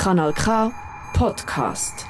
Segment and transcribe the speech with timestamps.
[0.00, 0.72] Kanal K
[1.12, 2.06] Podcast.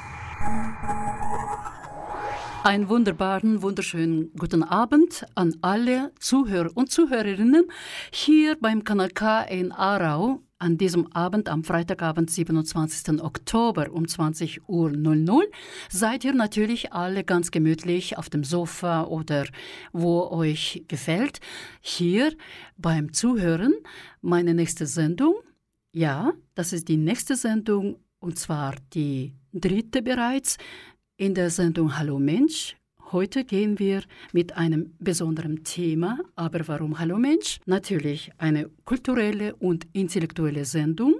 [2.63, 7.65] Einen wunderbaren, wunderschönen guten Abend an alle Zuhörer und Zuhörerinnen
[8.09, 13.21] hier beim Kanal K in Aarau an diesem Abend, am Freitagabend, 27.
[13.21, 15.43] Oktober um 20.00 Uhr
[15.89, 19.43] seid ihr natürlich alle ganz gemütlich auf dem Sofa oder
[19.91, 21.41] wo euch gefällt.
[21.81, 22.31] Hier
[22.77, 23.73] beim Zuhören
[24.21, 25.35] meine nächste Sendung.
[25.93, 30.57] Ja, das ist die nächste Sendung und zwar die dritte bereits
[31.17, 32.75] in der Sendung Hallo Mensch
[33.11, 36.17] Heute gehen wir mit einem besonderen Thema.
[36.37, 37.59] Aber warum Hallo Mensch?
[37.65, 41.15] Natürlich eine kulturelle und intellektuelle Sendung,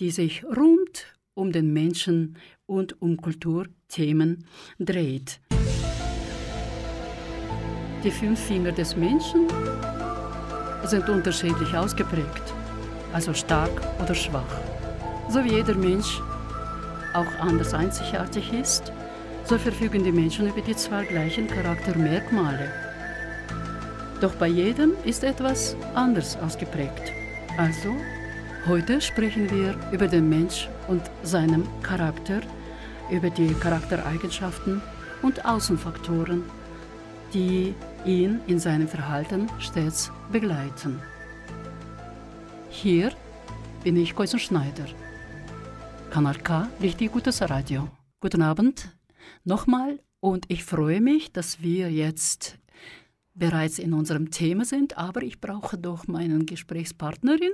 [0.00, 4.44] die sich rund um den Menschen und um Kulturthemen
[4.80, 5.40] dreht.
[8.02, 9.46] Die fünf Finger des Menschen
[10.86, 12.52] sind unterschiedlich ausgeprägt,
[13.12, 13.70] also stark
[14.02, 14.60] oder schwach.
[15.28, 16.20] So wie jeder Mensch
[17.14, 18.92] auch anders einzigartig ist,
[19.44, 22.70] so verfügen die Menschen über die zwei gleichen Charaktermerkmale.
[24.20, 27.12] Doch bei jedem ist etwas anders ausgeprägt.
[27.58, 27.94] Also,
[28.66, 32.40] heute sprechen wir über den Mensch und seinen Charakter,
[33.10, 34.80] über die Charaktereigenschaften
[35.22, 36.44] und Außenfaktoren,
[37.34, 37.74] die
[38.06, 41.00] ihn in seinem Verhalten stets begleiten.
[42.72, 43.12] Hier
[43.84, 44.86] bin ich Koisen Schneider.
[46.10, 47.88] Kanal K, richtig gutes Radio.
[48.18, 48.96] Guten Abend,
[49.44, 52.58] nochmal und ich freue mich, dass wir jetzt
[53.34, 57.52] bereits in unserem Thema sind, aber ich brauche doch meinen Gesprächspartnerin.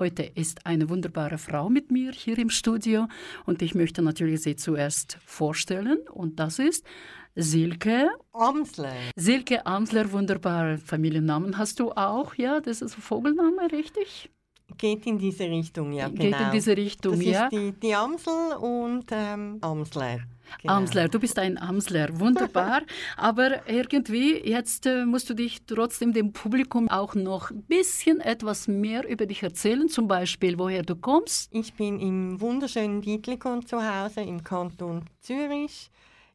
[0.00, 3.06] Heute ist eine wunderbare Frau mit mir hier im Studio
[3.44, 6.86] und ich möchte natürlich sie zuerst vorstellen und das ist
[7.34, 8.94] Silke Amsler.
[9.14, 12.62] Silke Amsler, wunderbarer Familiennamen hast du auch, ja?
[12.62, 14.30] Das ist ein Vogelname, richtig?
[14.78, 16.22] Geht in diese Richtung, ja, genau.
[16.22, 17.44] Geht in diese Richtung, das ja.
[17.44, 20.20] ist die, die Amsel und ähm, Amsler.
[20.62, 20.74] Genau.
[20.74, 22.82] Amsler, du bist ein Amsler, wunderbar.
[23.16, 28.68] Aber irgendwie, jetzt äh, musst du dich trotzdem dem Publikum auch noch ein bisschen etwas
[28.68, 31.52] mehr über dich erzählen, zum Beispiel, woher du kommst.
[31.52, 35.90] Ich bin im wunderschönen Dietlikon zu Hause im Kanton Zürich.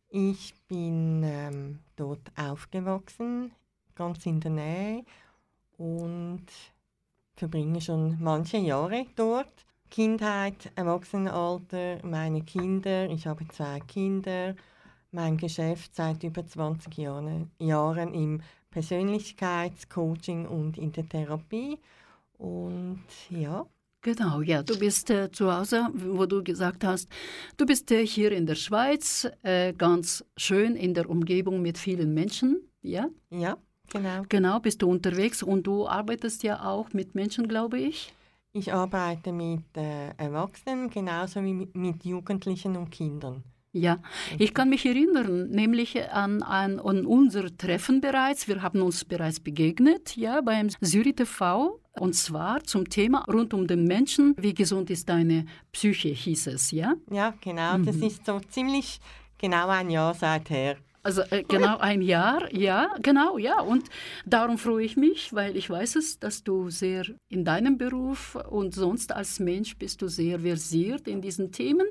[0.10, 3.52] Ich bin ähm, dort aufgewachsen,
[3.96, 5.04] ganz in der Nähe
[5.78, 6.46] und
[7.36, 9.66] verbringe schon manche Jahre dort.
[9.90, 14.56] Kindheit, Erwachsenenalter, meine Kinder, ich habe zwei Kinder,
[15.12, 18.42] mein Geschäft seit über 20 Jahren, Jahren im
[18.72, 21.80] Persönlichkeitscoaching und in der Therapie.
[22.38, 23.66] Und ja.
[24.02, 27.10] Genau, ja, du bist äh, zu Hause, wo du gesagt hast,
[27.58, 32.14] du bist äh, hier in der Schweiz, äh, ganz schön in der Umgebung mit vielen
[32.14, 33.08] Menschen, ja?
[33.32, 33.58] Ja,
[33.92, 34.24] genau.
[34.30, 38.14] Genau, bist du unterwegs und du arbeitest ja auch mit Menschen, glaube ich.
[38.58, 43.44] Ich arbeite mit äh, Erwachsenen genauso wie mit, mit, Jugendlichen und Kindern.
[43.74, 44.00] Ja,
[44.40, 48.48] ich kann mich erinnern, nämlich an, an, an, unser Treffen bereits.
[48.48, 51.82] Wir haben uns bereits begegnet, ja, beim Syri TV.
[52.00, 54.34] Und zwar zum Thema rund um den Menschen.
[54.38, 56.94] Wie gesund ist deine Psyche, hieß es, ja?
[57.12, 57.78] Ja, genau.
[57.78, 57.86] Mhm.
[57.86, 59.02] Das ist so ziemlich
[59.38, 60.78] genau ein Jahr seither.
[61.06, 63.62] Also äh, genau ein Jahr, ja, genau, ja.
[63.62, 63.90] Und
[64.26, 68.74] darum freue ich mich, weil ich weiß es, dass du sehr in deinem Beruf und
[68.74, 71.86] sonst als Mensch bist du sehr versiert in diesen Themen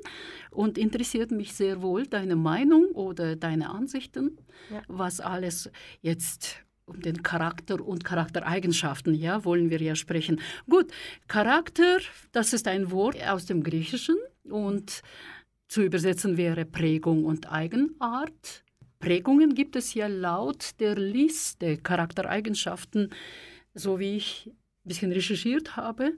[0.51, 4.37] und interessiert mich sehr wohl deine Meinung oder deine Ansichten,
[4.69, 4.81] ja.
[4.89, 5.71] was alles
[6.01, 10.41] jetzt um den Charakter und Charaktereigenschaften, ja, wollen wir ja sprechen.
[10.69, 10.91] Gut,
[11.29, 11.99] Charakter,
[12.33, 15.01] das ist ein Wort aus dem Griechischen und
[15.69, 18.64] zu übersetzen wäre Prägung und Eigenart.
[19.05, 23.11] Prägungen gibt es ja laut der Liste Charaktereigenschaften,
[23.75, 26.13] so wie ich ein bisschen recherchiert habe.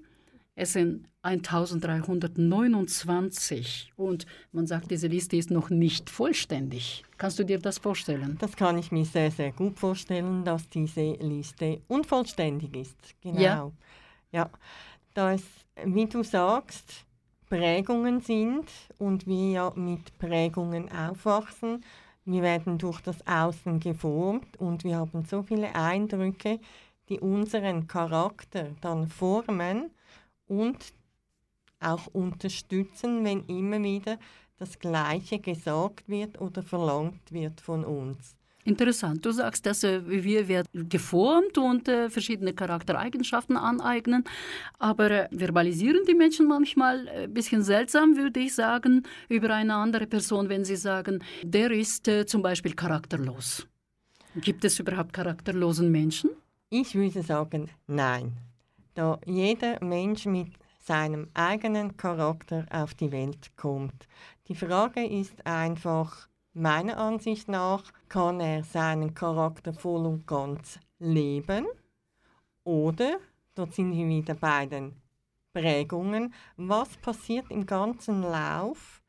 [0.56, 7.04] Es sind 1329 und man sagt, diese Liste ist noch nicht vollständig.
[7.18, 8.38] Kannst du dir das vorstellen?
[8.40, 12.96] Das kann ich mir sehr, sehr gut vorstellen, dass diese Liste unvollständig ist.
[13.22, 13.42] Genau.
[13.42, 13.70] Ja.
[14.32, 14.50] ja.
[15.14, 15.44] Da es,
[15.84, 17.04] wie du sagst,
[17.50, 21.84] Prägungen sind und wir ja mit Prägungen aufwachsen
[22.28, 26.60] wir werden durch das Außen geformt und wir haben so viele Eindrücke,
[27.10, 29.92] die unseren Charakter dann formen
[30.48, 30.94] und
[31.80, 34.20] auch unterstützen, wenn immer wieder
[34.58, 38.37] das Gleiche gesagt wird oder verlangt wird von uns.
[38.68, 39.26] Interessant.
[39.26, 44.26] Du sagst, dass äh, wir werden geformt und äh, verschiedene Charaktereigenschaften aneignen,
[44.78, 50.06] aber äh, verbalisieren die Menschen manchmal ein bisschen seltsam, würde ich sagen, über eine andere
[50.06, 53.66] Person, wenn sie sagen, der ist zum Beispiel charakterlos.
[54.36, 56.32] Gibt es überhaupt charakterlosen Menschen?
[56.70, 58.34] Ich würde sagen, nein.
[58.96, 60.52] Da jeder Mensch mit
[60.84, 64.08] seinem eigenen Charakter auf die Welt kommt.
[64.50, 71.68] Die Frage ist einfach, meiner Ansicht nach, kann er seinen Charakter voll und ganz leben
[72.64, 73.20] oder,
[73.56, 74.94] dort sind wir wieder bei den
[75.54, 79.02] Prägungen, was passiert im ganzen Lauf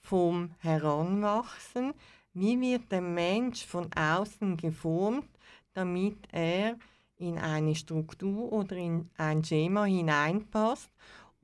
[0.00, 1.94] vom Heranwachsen,
[2.34, 5.28] wie wird der Mensch von außen geformt,
[5.74, 6.76] damit er
[7.16, 10.90] in eine Struktur oder in ein Schema hineinpasst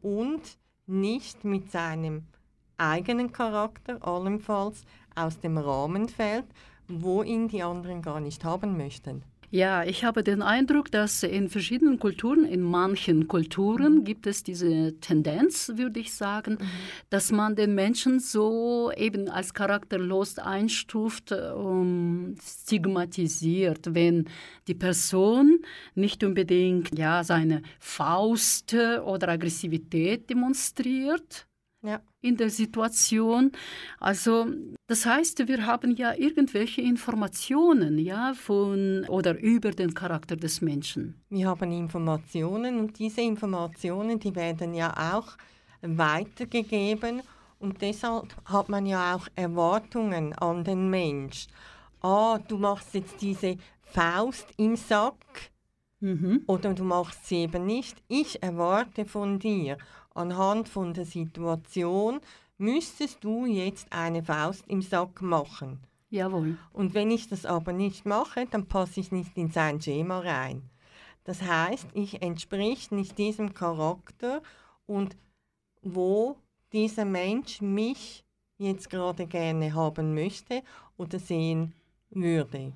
[0.02, 2.26] und nicht mit seinem
[2.78, 4.84] eigenen Charakter allenfalls
[5.14, 6.46] aus dem Rahmen fällt,
[6.88, 9.22] wo ihn die anderen gar nicht haben möchten.
[9.54, 14.04] Ja, ich habe den Eindruck, dass in verschiedenen Kulturen, in manchen Kulturen mhm.
[14.04, 16.66] gibt es diese Tendenz, würde ich sagen, mhm.
[17.08, 24.24] dass man den Menschen so eben als charakterlos einstuft, um, stigmatisiert, wenn
[24.66, 25.60] die Person
[25.94, 31.46] nicht unbedingt ja, seine Faust oder Aggressivität demonstriert
[31.84, 32.00] ja.
[32.20, 33.52] in der Situation.
[34.00, 34.46] Also
[34.86, 41.14] das heißt, wir haben ja irgendwelche Informationen ja, von oder über den Charakter des Menschen.
[41.28, 45.36] Wir haben Informationen und diese Informationen, die werden ja auch
[45.82, 47.22] weitergegeben
[47.58, 51.46] und deshalb hat man ja auch Erwartungen an den Mensch.
[52.00, 55.50] Ah, du machst jetzt diese Faust im Sack
[56.00, 56.42] mhm.
[56.46, 58.02] oder du machst sie eben nicht.
[58.08, 59.78] Ich erwarte von dir
[60.14, 62.20] anhand von der Situation
[62.56, 65.80] müsstest du jetzt eine Faust im Sack machen.
[66.10, 66.56] Jawohl.
[66.72, 70.62] Und wenn ich das aber nicht mache, dann passe ich nicht in sein Schema rein.
[71.24, 74.42] Das heißt, ich entspreche nicht diesem Charakter
[74.86, 75.16] und
[75.82, 76.36] wo
[76.72, 78.24] dieser Mensch mich
[78.58, 80.62] jetzt gerade gerne haben möchte
[80.96, 81.72] oder sehen
[82.10, 82.72] würde.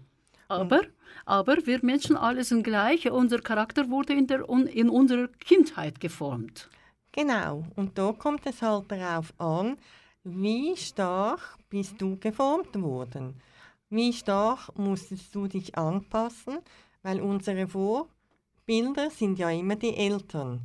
[0.49, 0.81] Aber,
[1.27, 3.11] aber wir Menschen alle sind gleich.
[3.11, 6.69] Unser Charakter wurde in, der, in unserer Kindheit geformt.
[7.19, 9.77] Genau, und da kommt es halt darauf an,
[10.23, 13.43] wie stark bist du geformt worden?
[13.91, 16.61] Wie stark musstest du dich anpassen?
[17.03, 20.61] Weil unsere Vorbilder sind ja immer die Eltern.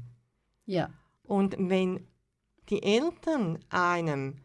[0.68, 0.92] Ja.
[1.24, 2.06] Und wenn
[2.70, 4.36] die Eltern einem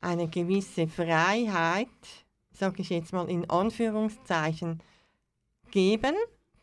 [0.00, 1.88] eine gewisse Freiheit,
[2.50, 4.82] sage ich jetzt mal in Anführungszeichen,
[5.70, 6.14] geben,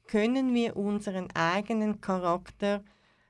[0.08, 2.84] können wir unseren eigenen Charakter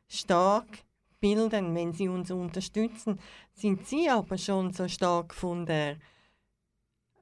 [0.08, 0.86] stark
[1.24, 3.18] bilden, wenn sie uns unterstützen,
[3.54, 5.96] sind sie aber schon so stark von der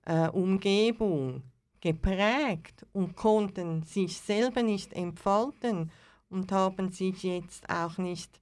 [0.05, 1.43] äh, Umgebung
[1.79, 5.91] geprägt und konnten sich selber nicht entfalten
[6.29, 8.41] und haben sich jetzt auch nicht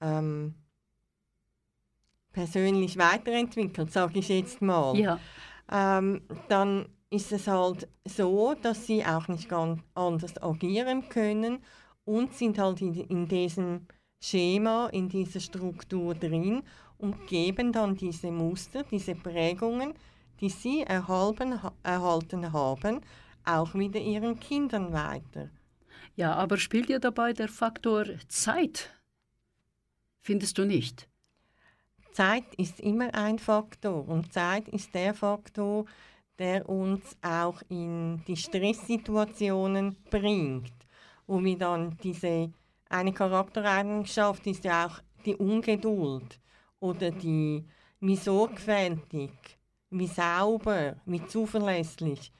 [0.00, 0.54] ähm,
[2.32, 4.96] persönlich weiterentwickelt, sage ich jetzt mal.
[4.96, 5.20] Ja.
[5.70, 11.62] Ähm, dann ist es halt so, dass sie auch nicht ganz anders agieren können
[12.06, 13.86] und sind halt in, in diesem
[14.20, 16.62] Schema, in dieser Struktur drin
[16.98, 19.94] und geben dann diese Muster, diese Prägungen,
[20.40, 23.00] die sie erhalten, erhalten haben,
[23.44, 25.50] auch wieder ihren Kindern weiter.
[26.16, 28.90] Ja, aber spielt ja dabei der Faktor Zeit?
[30.20, 31.08] Findest du nicht?
[32.12, 35.84] Zeit ist immer ein Faktor und Zeit ist der Faktor,
[36.38, 40.72] der uns auch in die Stresssituationen bringt,
[41.26, 42.50] wo wir dann diese
[42.88, 46.40] eine Charaktereigenschaft ist ja auch die Ungeduld
[46.80, 47.64] oder die,
[48.00, 49.32] wie sorgfältig,
[49.90, 52.32] wie sauber, wie zuverlässig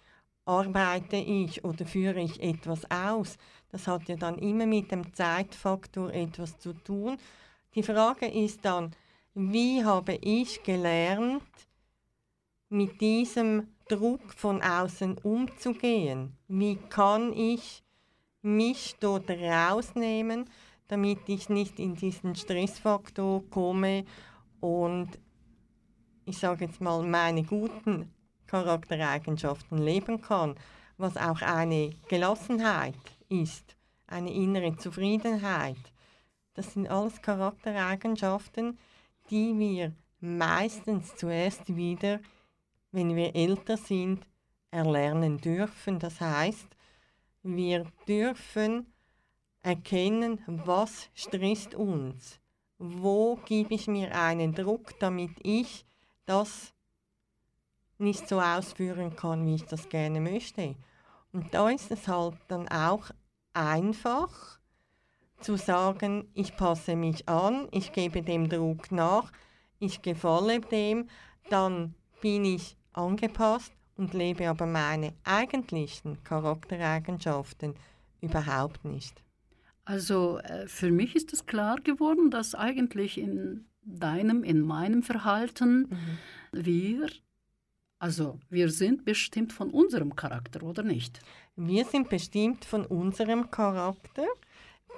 [0.46, 3.36] arbeite ich oder führe ich etwas aus.
[3.70, 7.18] Das hat ja dann immer mit dem Zeitfaktor etwas zu tun.
[7.74, 8.92] Die Frage ist dann,
[9.34, 11.42] wie habe ich gelernt,
[12.68, 16.36] mit diesem Druck von außen umzugehen?
[16.48, 17.82] Wie kann ich
[18.46, 20.48] mich dort rausnehmen,
[20.88, 24.04] damit ich nicht in diesen Stressfaktor komme
[24.60, 25.18] und
[26.24, 28.10] ich sage jetzt mal meine guten
[28.46, 30.54] Charaktereigenschaften leben kann,
[30.96, 32.94] was auch eine Gelassenheit
[33.28, 33.76] ist,
[34.06, 35.76] eine innere Zufriedenheit.
[36.54, 38.78] Das sind alles Charaktereigenschaften,
[39.30, 42.20] die wir meistens zuerst wieder,
[42.92, 44.26] wenn wir älter sind,
[44.70, 45.98] erlernen dürfen.
[45.98, 46.75] Das heißt,
[47.46, 48.92] wir dürfen
[49.62, 52.40] erkennen, was stresst uns.
[52.78, 55.86] Wo gebe ich mir einen Druck, damit ich
[56.26, 56.74] das
[57.98, 60.74] nicht so ausführen kann, wie ich das gerne möchte.
[61.32, 63.10] Und da ist es halt dann auch
[63.54, 64.58] einfach
[65.40, 69.32] zu sagen, ich passe mich an, ich gebe dem Druck nach,
[69.78, 71.08] ich gefalle dem,
[71.48, 77.74] dann bin ich angepasst und lebe aber meine eigentlichen Charaktereigenschaften
[78.20, 79.22] überhaupt nicht.
[79.84, 85.88] Also äh, für mich ist es klar geworden, dass eigentlich in deinem, in meinem Verhalten
[85.88, 86.18] mhm.
[86.52, 87.08] wir,
[87.98, 91.20] also wir sind bestimmt von unserem Charakter, oder nicht?
[91.54, 94.26] Wir sind bestimmt von unserem Charakter,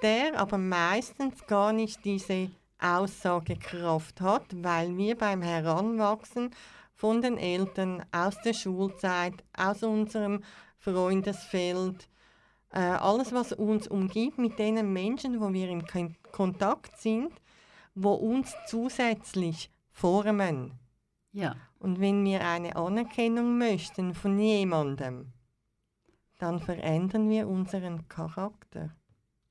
[0.02, 6.50] der aber meistens gar nicht diese Aussagekraft hat, weil wir beim Heranwachsen
[6.98, 10.42] von den Eltern, aus der Schulzeit, aus unserem
[10.78, 12.08] Freundesfeld,
[12.70, 15.84] äh, alles, was uns umgibt, mit den Menschen, wo wir in
[16.32, 17.30] Kontakt sind,
[17.94, 20.72] wo uns zusätzlich formen.
[21.30, 21.54] Ja.
[21.78, 25.32] Und wenn wir eine Anerkennung möchten von jemandem,
[26.38, 28.96] dann verändern wir unseren Charakter.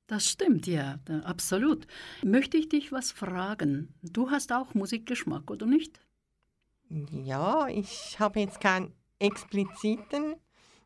[0.07, 1.87] Das stimmt, ja, absolut.
[2.25, 3.93] Möchte ich dich was fragen?
[4.01, 6.01] Du hast auch Musikgeschmack, oder nicht?
[7.11, 10.35] Ja, ich habe jetzt keinen expliziten.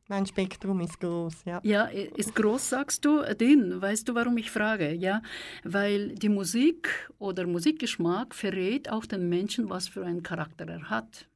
[0.08, 1.62] Mein Spektrum ist groß, ja.
[1.64, 3.22] Ja, ist groß, sagst du.
[3.36, 4.94] Den, weißt du, warum ich frage?
[4.94, 5.22] Ja,
[5.64, 11.28] weil die Musik oder Musikgeschmack verrät auch den Menschen, was für einen Charakter er hat.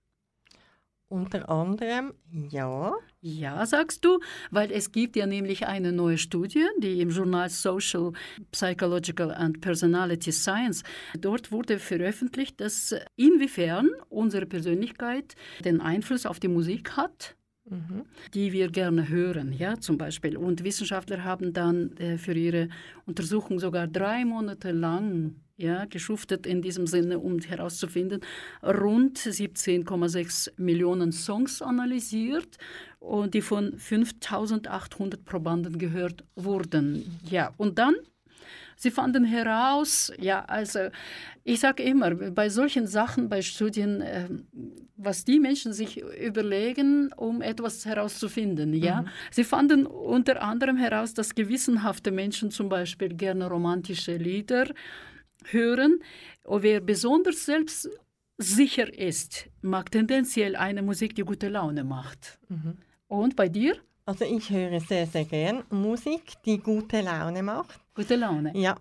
[1.08, 2.94] Unter anderem, ja.
[3.28, 4.20] Ja, sagst du,
[4.52, 8.12] weil es gibt ja nämlich eine neue Studie, die im Journal Social,
[8.52, 10.84] Psychological and Personality Science,
[11.18, 17.36] dort wurde veröffentlicht, dass inwiefern unsere Persönlichkeit den Einfluss auf die Musik hat
[17.68, 18.04] Mhm.
[18.36, 20.38] die wir gerne hören, ja, zum Beispiel.
[20.38, 22.70] Und Wissenschaftler haben dann äh, für ihre
[23.08, 28.22] Untersuchung sogar drei Monate lang ja, geschuftet in diesem Sinne, um herauszufinden,
[28.62, 32.58] rund 17,6 Millionen Songs analysiert
[33.06, 37.20] und die von 5800 Probanden gehört wurden.
[37.30, 37.96] Ja, und dann
[38.78, 40.90] Sie fanden heraus, ja, also
[41.44, 44.28] ich sage immer, bei solchen Sachen, bei Studien, äh,
[44.98, 49.04] was die Menschen sich überlegen, um etwas herauszufinden, ja.
[49.04, 49.08] Mhm.
[49.32, 54.68] Sie fanden unter anderem heraus, dass gewissenhafte Menschen zum Beispiel gerne romantische Lieder
[55.46, 56.00] hören.
[56.44, 62.40] Und wer besonders selbstsicher ist, mag tendenziell eine Musik, die gute Laune macht.
[62.50, 62.78] Mhm.
[63.08, 63.76] Und bei dir?
[64.06, 67.80] Also ich höre sehr, sehr gern Musik, die gute Laune macht.
[67.96, 68.52] Gute Laune?
[68.56, 68.78] Ja.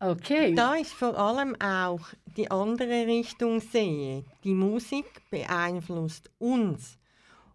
[0.00, 0.54] Okay.
[0.54, 2.00] Da ich vor allem auch
[2.36, 6.98] die andere Richtung sehe, die Musik beeinflusst uns.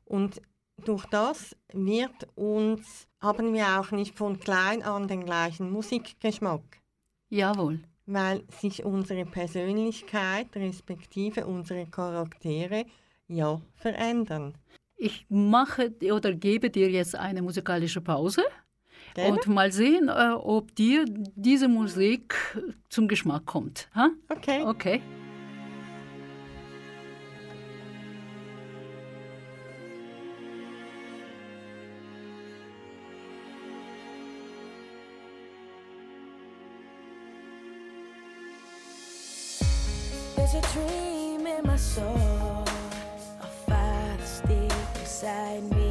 [0.05, 0.41] Und
[0.83, 6.81] durch das wird uns, haben wir auch nicht von klein an den gleichen Musikgeschmack.
[7.29, 12.85] Jawohl weil sich unsere Persönlichkeit respektive unsere Charaktere
[13.27, 14.53] ja verändern.
[14.95, 18.43] Ich mache oder gebe dir jetzt eine musikalische Pause
[19.15, 19.31] Gerne?
[19.31, 22.35] und mal sehen, äh, ob dir diese Musik
[22.89, 23.89] zum Geschmack kommt.
[23.95, 24.09] Ha?
[24.29, 24.63] Okay.
[24.63, 25.01] Okay.
[40.35, 42.32] There's a dream in my soul,
[45.23, 45.82] inside me.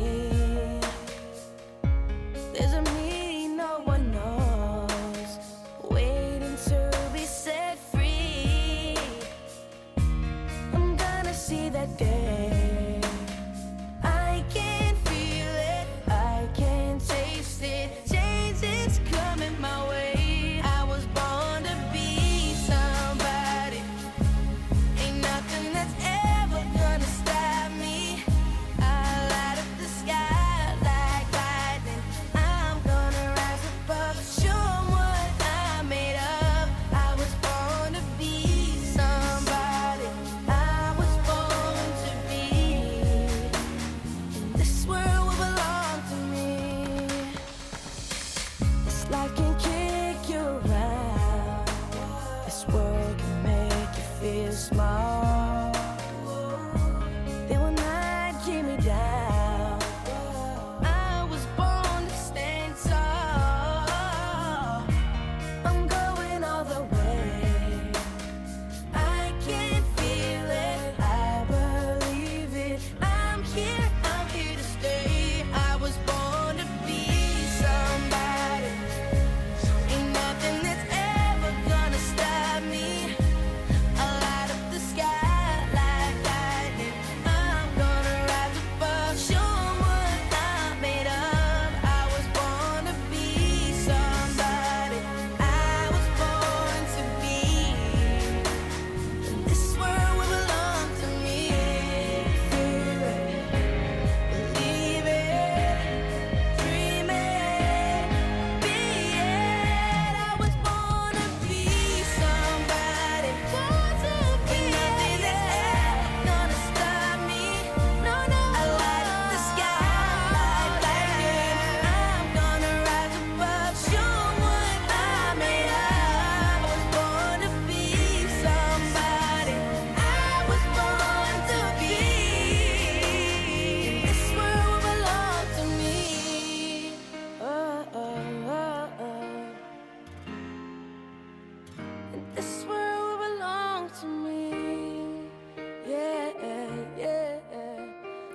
[54.52, 54.91] smile.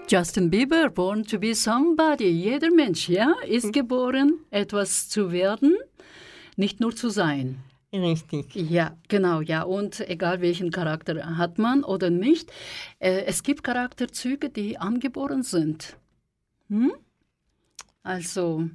[0.10, 2.30] Justin Bieber, born to be somebody.
[2.30, 5.76] Jeder Mensch, ja, ist geboren, etwas zu werden,
[6.56, 7.58] nicht nur zu sein.
[7.92, 8.56] Richtig.
[8.56, 9.64] Ja, genau, ja.
[9.64, 12.52] Und egal welchen Charakter hat man oder nicht,
[13.00, 15.98] äh, es gibt Charakterzüge, die angeboren sind.
[16.70, 16.94] Hm?
[18.04, 18.70] Also,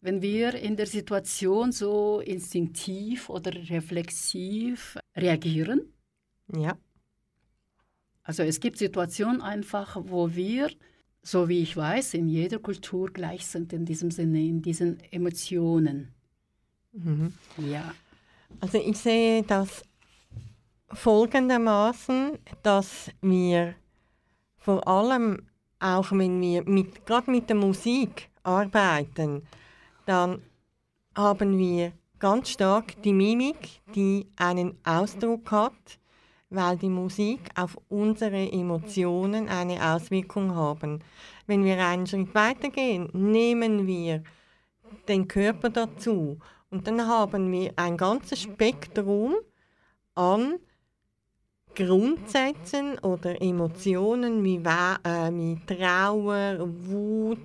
[0.00, 5.92] wenn wir in der Situation so instinktiv oder reflexiv reagieren,
[6.52, 6.76] Ja.
[8.22, 10.70] Also es gibt Situationen einfach, wo wir,
[11.22, 16.14] so wie ich weiß, in jeder Kultur gleich sind in diesem Sinne, in diesen Emotionen.
[16.92, 17.32] Mhm.
[17.58, 17.94] Ja.
[18.60, 19.84] Also ich sehe das
[20.92, 23.74] folgendermaßen, dass wir
[24.58, 25.50] vor allem
[25.80, 29.42] auch wenn wir mit, gerade mit der Musik arbeiten,
[30.06, 30.42] dann
[31.16, 35.98] haben wir ganz stark die Mimik, die einen Ausdruck hat,
[36.50, 41.00] weil die Musik auf unsere Emotionen eine Auswirkung haben.
[41.46, 44.22] Wenn wir einen Schritt weitergehen, nehmen wir
[45.08, 46.38] den Körper dazu
[46.70, 49.36] und dann haben wir ein ganzes Spektrum
[50.14, 50.58] an
[51.74, 57.38] Grundsätzen oder Emotionen wie, äh, wie Trauer, Wut,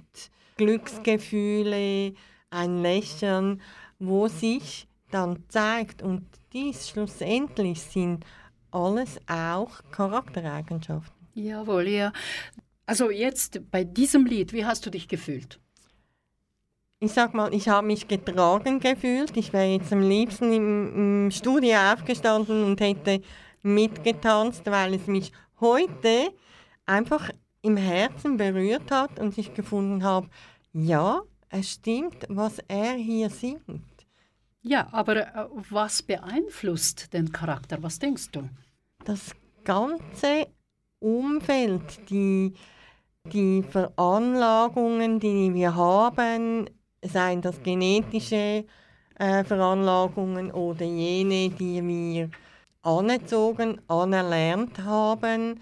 [0.57, 2.13] Glücksgefühle,
[2.49, 3.61] ein Lächeln,
[3.99, 6.01] wo sich dann zeigt.
[6.01, 8.25] Und dies schlussendlich sind
[8.75, 11.15] alles auch Charaktereigenschaften.
[11.33, 12.11] Jawohl, ja.
[12.85, 15.59] Also jetzt bei diesem Lied, wie hast du dich gefühlt?
[16.99, 19.35] Ich sag mal, ich habe mich getragen gefühlt.
[19.35, 23.21] Ich wäre jetzt am liebsten im, im Studio aufgestanden und hätte
[23.63, 26.31] mitgetanzt, weil es mich heute
[26.85, 30.29] einfach im Herzen berührt hat und ich gefunden habe,
[30.73, 33.81] ja, es stimmt, was er hier singt.
[34.61, 37.81] Ja, aber äh, was beeinflusst den Charakter?
[37.83, 38.49] Was denkst du?
[39.05, 40.47] Das ganze
[40.99, 42.53] Umfeld, die,
[43.31, 46.67] die Veranlagungen, die wir haben,
[47.03, 48.65] seien das genetische
[49.19, 52.29] äh, Veranlagungen oder jene, die wir
[52.81, 55.59] anerzogen, anerlernt haben,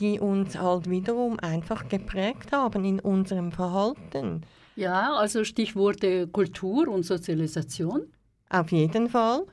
[0.00, 4.44] die uns halt wiederum einfach geprägt haben in unserem Verhalten.
[4.74, 8.12] Ja, also Stichworte Kultur und Sozialisation.
[8.50, 9.46] Auf jeden Fall.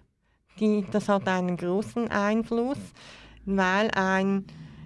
[0.60, 2.78] Die, das hat einen großen Einfluss,
[3.46, 4.46] weil ein,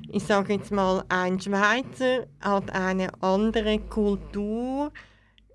[0.09, 4.91] ich sage jetzt mal, ein Schweizer hat eine andere Kultur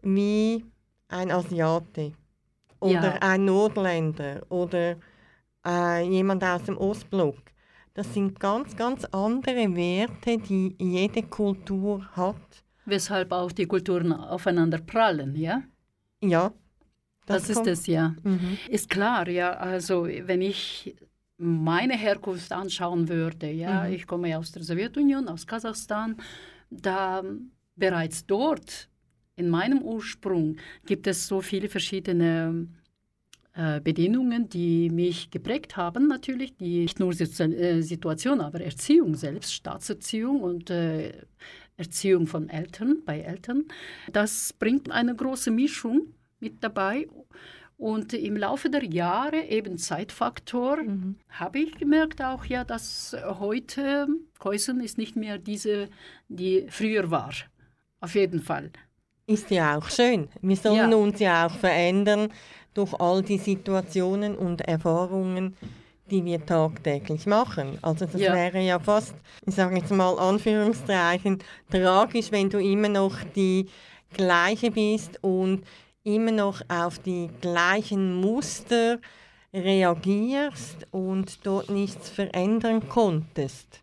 [0.03, 0.65] wie
[1.09, 2.13] ein Asiate
[2.81, 3.19] oder Ja.
[3.21, 4.97] ein Nordländer oder
[5.67, 7.37] äh, jemand aus dem Ostblock.
[7.95, 12.65] Das sind ganz, ganz andere Werte, die jede Kultur hat.
[12.87, 15.63] Weshalb auch die Kulturen aufeinander prallen, ja?
[16.23, 16.53] Ja.
[17.33, 18.15] Das, ist es ja.
[18.23, 18.59] Mhm.
[18.69, 19.53] Ist klar, ja.
[19.55, 20.95] Also wenn ich
[21.39, 23.93] meine Herkunft anschauen würde, ja, Mhm.
[23.95, 26.17] ich komme ja aus der Sowjetunion, aus Kasachstan,
[26.71, 27.23] da
[27.77, 28.89] bereits dort
[29.37, 32.67] in meinem Ursprung gibt es so viele verschiedene
[33.55, 39.55] äh, Bedingungen, die mich geprägt haben, natürlich, die nicht nur äh, Situation, aber Erziehung selbst,
[39.55, 41.13] Staatserziehung und äh,
[41.77, 43.65] Erziehung von Eltern, bei Eltern.
[44.13, 47.09] Das bringt eine große Mischung mit dabei.
[47.77, 50.79] Und im Laufe der Jahre, eben Zeitfaktor,
[51.31, 54.07] habe ich gemerkt auch ja, dass heute
[54.39, 55.89] Keusen ist nicht mehr diese,
[56.29, 57.33] die früher war.
[58.01, 58.71] Auf jeden Fall.
[59.27, 60.29] Ist ja auch schön.
[60.43, 60.97] Wir sollen Ja.
[60.97, 62.29] uns ja auch verändern
[62.75, 65.57] durch all die Situationen und Erfahrungen,
[66.11, 67.79] die wir tagtäglich machen.
[67.81, 68.35] Also das Ja.
[68.35, 69.15] wäre ja fast,
[69.47, 71.39] ich sage jetzt mal Anführungszeichen,
[71.71, 73.67] tragisch, wenn du immer noch die
[74.13, 75.63] gleiche bist und
[76.15, 78.99] immer noch auf die gleichen Muster
[79.53, 83.83] reagierst und dort nichts verändern konntest.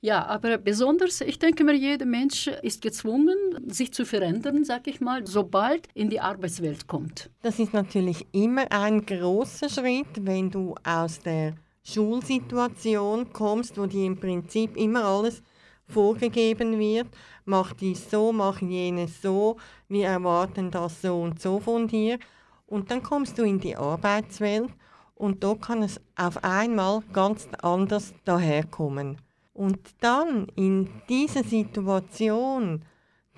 [0.00, 3.36] Ja, aber besonders, ich denke mir, jeder Mensch ist gezwungen,
[3.66, 7.30] sich zu verändern, sag ich mal, sobald in die Arbeitswelt kommt.
[7.42, 14.06] Das ist natürlich immer ein großer Schritt, wenn du aus der Schulsituation kommst, wo dir
[14.06, 15.42] im Prinzip immer alles
[15.88, 17.08] vorgegeben wird.
[17.44, 19.56] Mach dies so, mach jenes so,
[19.88, 22.18] wir erwarten das so und so von dir.
[22.66, 24.70] Und dann kommst du in die Arbeitswelt
[25.14, 29.18] und da kann es auf einmal ganz anders daherkommen.
[29.54, 32.84] Und dann in dieser Situation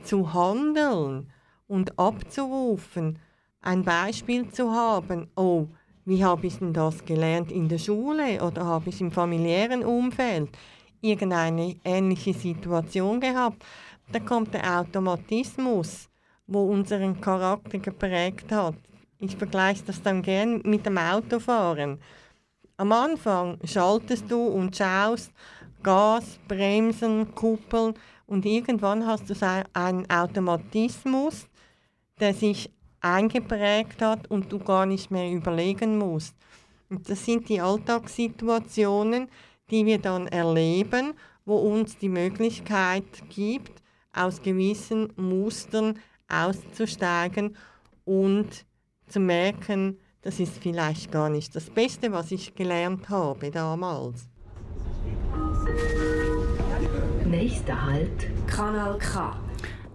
[0.03, 1.31] zu handeln
[1.69, 3.19] und abzurufen,
[3.61, 5.67] ein Beispiel zu haben, oh,
[6.05, 10.49] wie habe ich denn das gelernt in der Schule oder habe ich im familiären Umfeld
[11.01, 13.65] irgendeine ähnliche Situation gehabt,
[14.13, 16.09] da kommt der Automatismus,
[16.47, 18.77] wo unseren Charakter geprägt hat.
[19.19, 21.99] Ich vergleiche das dann gern mit dem Autofahren.
[22.77, 25.33] am Anfang schaltest du und schaust
[25.83, 27.95] Gas, Bremsen, Kuppeln
[28.27, 29.35] und irgendwann hast du
[29.73, 31.49] einen Automatismus,
[32.21, 36.35] der sich eingeprägt hat und du gar nicht mehr überlegen musst.
[36.91, 39.29] Und das sind die Alltagssituationen,
[39.71, 47.57] die wir dann erleben, wo uns die Möglichkeit gibt, aus gewissen Mustern auszusteigen
[48.05, 48.67] und
[49.09, 54.29] zu merken, das ist vielleicht gar nicht das Beste, was ich gelernt habe damals.
[57.25, 59.39] Nächster Halt, Kanal K.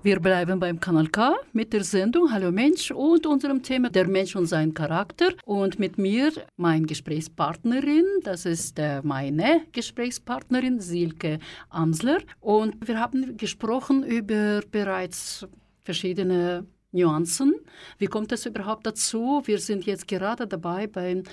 [0.03, 4.35] Wir bleiben beim Kanal K mit der Sendung Hallo Mensch und unserem Thema der Mensch
[4.35, 5.29] und sein Charakter.
[5.45, 11.39] Und mit mir meine Gesprächspartnerin, das ist äh, meine Gesprächspartnerin Silke
[11.69, 12.17] Amsler.
[12.41, 15.47] Und wir haben gesprochen über bereits
[15.85, 17.55] verschiedene Nuancen.
[17.97, 19.41] Wie kommt es überhaupt dazu?
[19.45, 21.23] Wir sind jetzt gerade dabei, bei,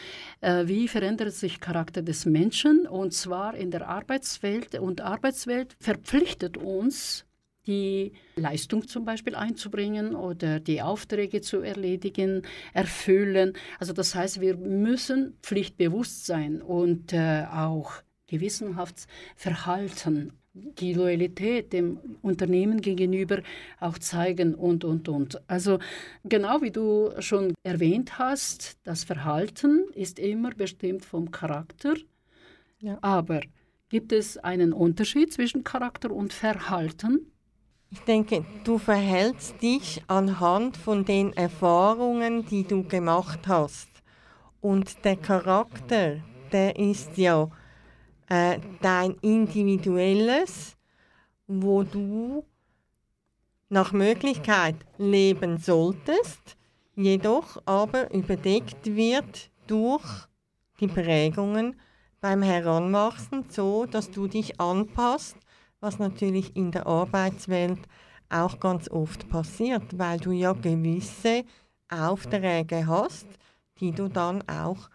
[0.42, 4.78] äh, wie verändert sich Charakter des Menschen und zwar in der Arbeitswelt.
[4.78, 7.26] Und Arbeitswelt verpflichtet uns
[7.66, 12.42] die Leistung zum Beispiel einzubringen oder die Aufträge zu erledigen,
[12.73, 13.53] erfüllen.
[13.79, 17.92] Also das heißt, wir müssen pflichtbewusst sein und äh, auch
[18.27, 23.42] gewissenhaft verhalten, die Loyalität dem Unternehmen gegenüber
[23.79, 25.40] auch zeigen und, und, und.
[25.49, 25.79] Also
[26.25, 31.94] genau wie du schon erwähnt hast, das Verhalten ist immer bestimmt vom Charakter,
[32.81, 32.99] ja.
[33.01, 33.42] aber
[33.90, 37.31] gibt es einen Unterschied zwischen Charakter und Verhalten?
[37.92, 43.88] Ich denke, du verhältst dich anhand von den Erfahrungen, die du gemacht hast.
[44.61, 46.18] Und der Charakter,
[46.53, 47.50] der ist ja
[48.29, 50.76] äh, dein individuelles,
[51.48, 52.44] wo du
[53.68, 56.57] nach Möglichkeit leben solltest,
[56.94, 60.29] jedoch aber überdeckt wird durch
[60.79, 61.74] die Prägungen
[62.20, 65.37] beim Heranwachsen, so dass du dich anpasst
[65.81, 67.81] was natürlich in der Arbeitswelt
[68.29, 71.45] auch ganz oft passiert, weil du ja gewisse
[71.88, 73.27] Aufträge hast,
[73.81, 74.88] die du dann auch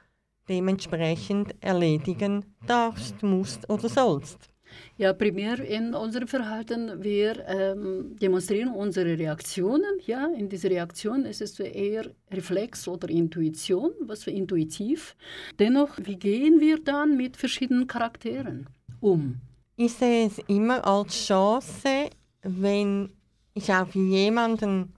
[0.48, 4.50] dementsprechend erledigen darfst, musst oder sollst.
[4.98, 10.00] Ja, primär in unserem Verhalten, wir ähm, demonstrieren unsere Reaktionen.
[10.06, 15.16] Ja, in dieser Reaktion ist es eher Reflex oder Intuition, was für intuitiv.
[15.60, 18.68] Dennoch, wie gehen wir dann mit verschiedenen Charakteren
[19.00, 19.42] um?
[19.78, 22.10] Ich sehe es immer als Chance,
[22.44, 23.10] wenn
[23.54, 24.94] ich auf jemanden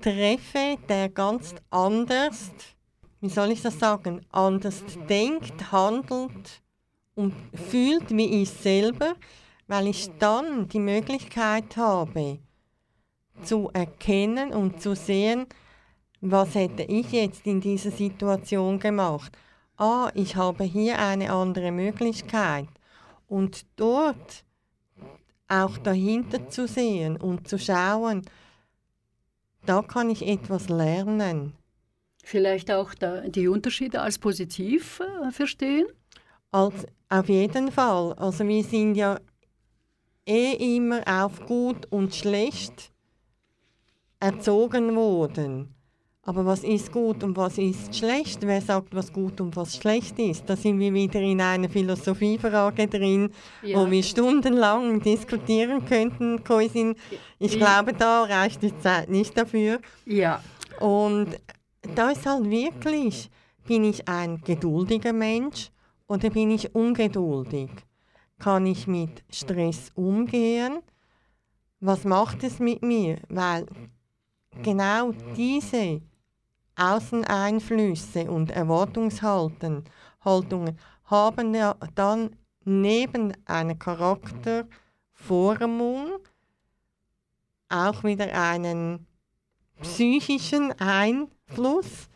[0.00, 2.50] treffe, der ganz anders,
[3.20, 6.62] wie soll ich das sagen, anders denkt, handelt
[7.14, 9.12] und fühlt wie ich selber,
[9.66, 12.38] weil ich dann die Möglichkeit habe,
[13.42, 15.44] zu erkennen und zu sehen,
[16.22, 19.36] was hätte ich jetzt in dieser Situation gemacht.
[19.76, 22.68] Ah, ich habe hier eine andere Möglichkeit.
[23.26, 24.44] Und dort
[25.48, 28.22] auch dahinter zu sehen und zu schauen,
[29.66, 31.54] da kann ich etwas lernen.
[32.22, 32.94] Vielleicht auch
[33.26, 35.86] die Unterschiede als positiv äh, verstehen?
[36.50, 38.14] Als, auf jeden Fall.
[38.14, 39.18] Also wir sind ja
[40.26, 42.92] eh immer auf gut und schlecht
[44.20, 45.73] erzogen worden.
[46.26, 48.38] Aber was ist gut und was ist schlecht?
[48.40, 50.48] Wer sagt, was gut und was schlecht ist?
[50.48, 53.30] Da sind wir wieder in einer Philosophiefrage drin,
[53.62, 53.78] ja.
[53.78, 56.94] wo wir stundenlang diskutieren könnten, Koisin.
[57.38, 59.80] Ich glaube, da reicht die Zeit nicht dafür.
[60.06, 60.42] Ja.
[60.80, 61.38] Und
[61.94, 63.30] da ist halt wirklich,
[63.66, 65.70] bin ich ein geduldiger Mensch
[66.06, 67.68] oder bin ich ungeduldig?
[68.38, 70.78] Kann ich mit Stress umgehen?
[71.80, 73.18] Was macht es mit mir?
[73.28, 73.66] Weil
[74.62, 76.00] genau diese
[76.76, 79.84] Außeneinflüsse und Erwartungshaltungen
[81.04, 86.18] haben ja dann neben einer Charakterformung
[87.68, 89.06] auch wieder einen
[89.82, 92.08] psychischen Einfluss.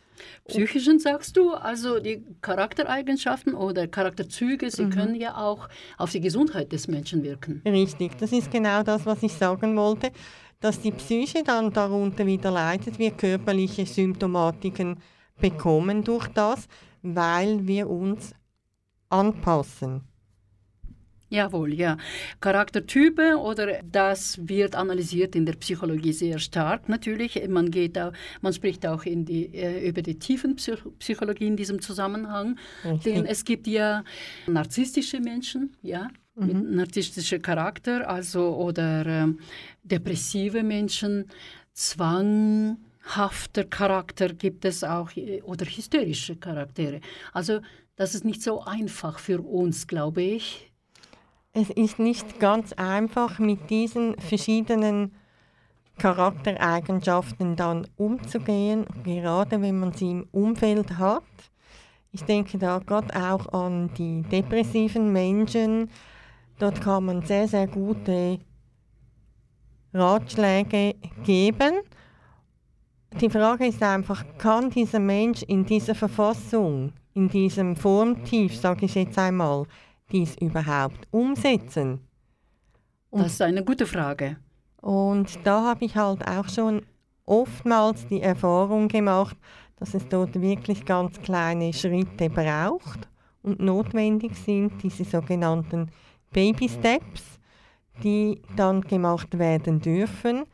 [0.47, 4.89] Psychischen sagst du, also die Charaktereigenschaften oder Charakterzüge, sie mhm.
[4.89, 7.61] können ja auch auf die Gesundheit des Menschen wirken.
[7.65, 10.11] Richtig, das ist genau das, was ich sagen wollte
[10.59, 14.97] dass die Psyche dann darunter wieder leidet, wir körperliche Symptomatiken
[15.39, 16.67] bekommen durch das,
[17.01, 18.33] weil wir uns
[19.09, 20.01] anpassen.
[21.29, 21.97] Jawohl, ja.
[22.41, 27.39] Charaktertypen oder das wird analysiert in der Psychologie sehr stark natürlich.
[27.47, 32.57] Man geht auch, man spricht auch in die, äh, über die Tiefenpsychologie in diesem Zusammenhang.
[32.83, 33.13] Richtig.
[33.13, 34.03] Denn es gibt ja
[34.47, 36.07] narzisstische Menschen, ja,
[36.39, 36.47] mhm.
[36.47, 39.27] mit narzissstischem Charakter, also oder äh,
[39.83, 41.25] depressive Menschen,
[41.73, 45.11] zwanghafter Charakter gibt es auch
[45.43, 47.01] oder hysterische Charaktere.
[47.33, 47.59] Also
[47.99, 50.71] Das ist nicht so einfach für uns, glaube ich.
[51.51, 55.11] Es ist nicht ganz einfach, mit diesen verschiedenen
[55.97, 61.23] Charaktereigenschaften dann umzugehen, gerade wenn man sie im Umfeld hat.
[62.13, 65.89] Ich denke da gerade auch an die depressiven Menschen.
[66.59, 68.39] Dort kann man sehr, sehr gute
[69.93, 71.79] Ratschläge geben.
[73.19, 78.95] Die Frage ist einfach, kann dieser Mensch in dieser Verfassung, in diesem Formtief, sage ich
[78.95, 79.65] jetzt einmal,
[80.11, 82.01] dies überhaupt umsetzen?
[83.09, 84.35] Und das ist eine gute Frage.
[84.81, 86.85] Und da habe ich halt auch schon
[87.25, 89.37] oftmals die Erfahrung gemacht,
[89.77, 93.07] dass es dort wirklich ganz kleine Schritte braucht
[93.43, 95.89] und notwendig sind, diese sogenannten
[96.31, 97.39] Baby Steps,
[98.03, 100.45] die dann gemacht werden dürfen,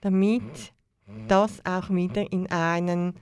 [0.00, 0.72] damit
[1.28, 3.14] das auch wieder in einen,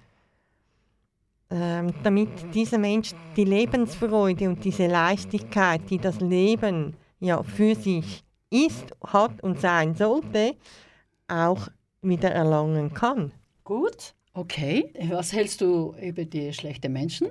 [1.50, 8.24] ähm, damit dieser Mensch die Lebensfreude und diese Leichtigkeit, die das Leben ja für sich
[8.50, 10.56] ist, hat und sein sollte,
[11.28, 11.68] auch
[12.02, 13.32] wieder erlangen kann.
[13.64, 14.92] Gut, okay.
[15.08, 17.28] Was hältst du über die schlechten Menschen?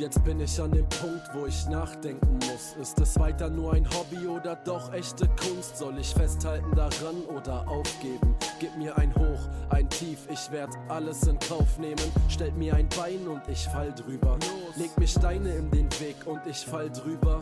[0.00, 2.74] Jetzt bin ich an dem Punkt, wo ich nachdenken muss.
[2.80, 5.76] Ist es weiter nur ein Hobby oder doch echte Kunst?
[5.76, 8.34] Soll ich festhalten daran oder aufgeben?
[8.58, 12.10] Gib mir ein Hoch, ein Tief, ich werd alles in Kauf nehmen.
[12.28, 14.38] Stellt mir ein Bein und ich fall drüber.
[14.76, 17.38] Leg mir Steine in den Weg und ich fall drüber.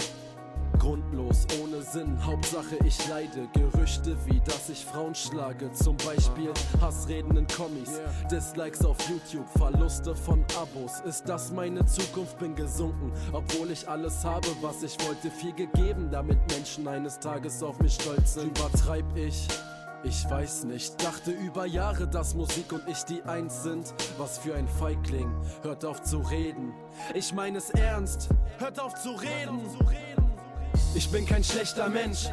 [0.78, 3.48] Grundlos, ohne Sinn, Hauptsache ich leide.
[3.52, 5.70] Gerüchte wie, dass ich Frauen schlage.
[5.72, 11.00] Zum Beispiel Hassreden in Kommis, Dislikes auf YouTube, Verluste von Abos.
[11.00, 12.38] Ist das meine Zukunft?
[12.38, 15.30] Bin gesunken, obwohl ich alles habe, was ich wollte.
[15.30, 18.56] Viel gegeben, damit Menschen eines Tages auf mich stolz sind.
[18.58, 19.48] Übertreib ich.
[20.04, 23.92] Ich weiß nicht, dachte über Jahre, dass Musik und ich die Eins sind.
[24.16, 25.28] Was für ein Feigling,
[25.62, 26.72] hört auf zu reden.
[27.14, 29.60] Ich meine es ernst, hört auf zu reden.
[30.98, 32.24] Ich bin kein schlechter Mensch.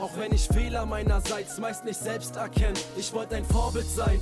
[0.00, 2.78] Auch wenn ich Fehler meinerseits meist nicht selbst erkenne.
[2.96, 4.20] Ich wollte ein Vorbild sein.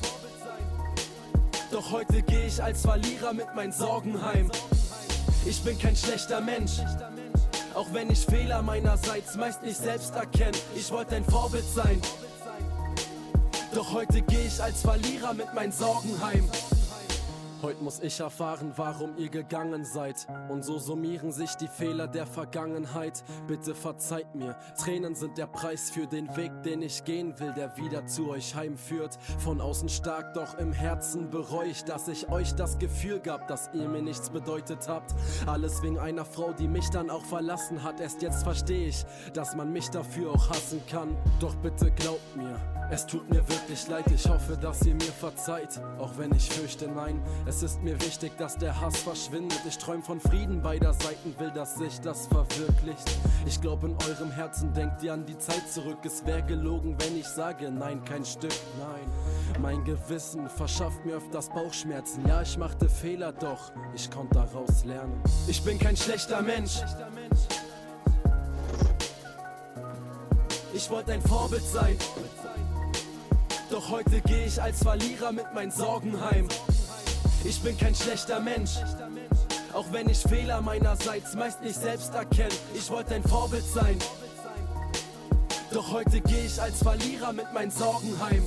[1.70, 4.50] Doch heute gehe ich als Verlierer mit meinen Sorgen heim.
[5.44, 6.78] Ich bin kein schlechter Mensch.
[7.74, 10.56] Auch wenn ich Fehler meinerseits meist nicht selbst erkenne.
[10.74, 12.00] Ich wollte ein Vorbild sein.
[13.74, 16.48] Doch heute gehe ich als Verlierer mit meinen Sorgen heim.
[17.62, 20.26] Heute muss ich erfahren, warum ihr gegangen seid.
[20.48, 23.22] Und so summieren sich die Fehler der Vergangenheit.
[23.46, 27.76] Bitte verzeiht mir, Tränen sind der Preis für den Weg, den ich gehen will, der
[27.76, 29.16] wieder zu euch heimführt.
[29.38, 33.70] Von außen stark, doch im Herzen bereue ich, dass ich euch das Gefühl gab, dass
[33.72, 35.14] ihr mir nichts bedeutet habt.
[35.46, 38.00] Alles wegen einer Frau, die mich dann auch verlassen hat.
[38.00, 41.16] Erst jetzt verstehe ich, dass man mich dafür auch hassen kann.
[41.38, 42.58] Doch bitte glaubt mir,
[42.90, 45.80] es tut mir wirklich leid, ich hoffe, dass ihr mir verzeiht.
[45.98, 49.60] Auch wenn ich fürchte, nein, es ist mir wichtig, dass der Hass verschwindet.
[49.68, 53.18] Ich träum von Frieden beider Seiten, will, dass sich das verwirklicht.
[53.46, 55.98] Ich glaube, in eurem Herzen denkt ihr an die Zeit zurück.
[56.04, 59.60] Es wäre gelogen, wenn ich sage, nein, kein Stück, nein.
[59.60, 62.26] Mein Gewissen verschafft mir öfters Bauchschmerzen.
[62.26, 65.20] Ja, ich machte Fehler, doch ich konnte daraus lernen.
[65.46, 66.80] Ich bin kein schlechter Mensch.
[70.72, 71.98] Ich wollte ein Vorbild sein.
[73.68, 76.48] Doch heute gehe ich als Verlierer mit meinen Sorgen heim.
[77.44, 78.76] Ich bin kein schlechter Mensch.
[79.72, 82.54] Auch wenn ich Fehler meinerseits meist nicht selbst erkenne.
[82.74, 83.98] Ich wollte ein Vorbild sein.
[85.72, 88.46] Doch heute gehe ich als Verlierer mit meinen Sorgen heim.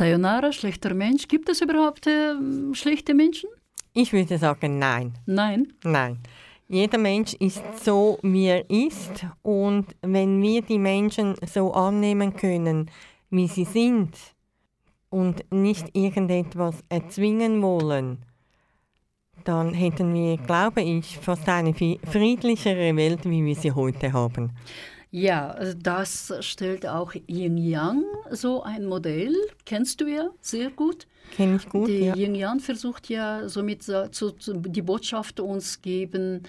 [0.00, 1.28] Sayonara, schlechter Mensch.
[1.28, 2.32] Gibt es überhaupt äh,
[2.72, 3.50] schlechte Menschen?
[3.92, 5.12] Ich würde sagen, nein.
[5.26, 5.74] Nein.
[5.84, 6.20] Nein.
[6.68, 9.26] Jeder Mensch ist so, wie er ist.
[9.42, 12.90] Und wenn wir die Menschen so annehmen können,
[13.28, 14.16] wie sie sind,
[15.10, 18.24] und nicht irgendetwas erzwingen wollen,
[19.44, 24.52] dann hätten wir, glaube ich, fast eine friedlichere Welt, wie wir sie heute haben.
[25.10, 29.34] Ja, also das stellt auch Yin Yang so ein Modell.
[29.64, 31.08] Kennst du ja sehr gut.
[31.32, 31.88] Kenn ich gut.
[31.88, 32.14] Die ja.
[32.14, 36.44] Yin Yang versucht ja somit zu, zu, die Botschaft uns geben,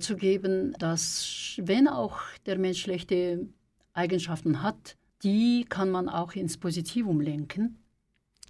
[0.00, 3.46] zu geben, dass wenn auch der Mensch schlechte
[3.92, 7.78] Eigenschaften hat, die kann man auch ins Positivum lenken.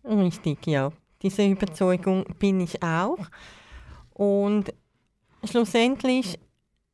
[0.04, 0.92] Richtig, ja.
[1.20, 3.18] Diese Überzeugung bin ich auch.
[4.14, 4.72] Und
[5.44, 6.38] schlussendlich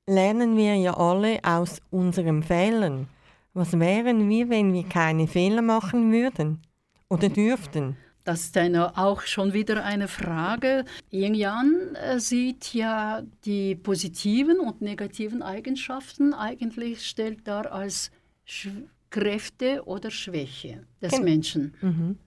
[0.09, 3.09] lernen wir ja alle aus unseren Fehlern.
[3.55, 6.61] Was wären wir, wenn wir keine Fehler machen würden
[7.09, 7.97] oder dürften?
[8.25, 10.85] Das ist eine, auch schon wieder eine Frage.
[11.11, 18.11] Yin Yang äh, sieht ja die positiven und negativen Eigenschaften eigentlich stellt dar als
[18.45, 18.69] Sch
[19.11, 21.75] Kräfte oder Schwäche des Gen Menschen.
[21.81, 22.19] Mhm.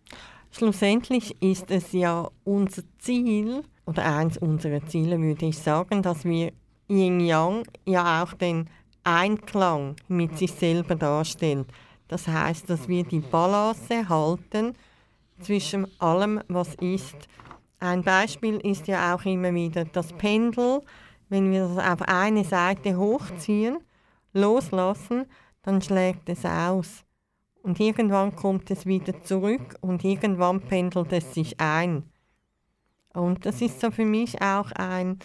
[0.50, 6.52] Schlussendlich ist es ja unser Ziel, oder eins unserer Ziele würde ich sagen, dass wir
[6.92, 8.70] Yin Yang ja auch den
[9.06, 11.68] Einklang mit sich selber darstellt.
[12.10, 14.76] Das heißt, dass wir die Balance halten
[15.40, 17.16] zwischen allem, was ist.
[17.80, 20.82] Ein Beispiel ist ja auch immer wieder das Pendel.
[21.30, 23.78] Wenn wir das auf eine Seite hochziehen,
[24.34, 25.26] loslassen,
[25.64, 27.06] dann schlägt es aus.
[27.64, 32.04] Und irgendwann kommt es wieder zurück und irgendwann pendelt es sich ein.
[33.14, 35.20] Und das ist so für mich auch ein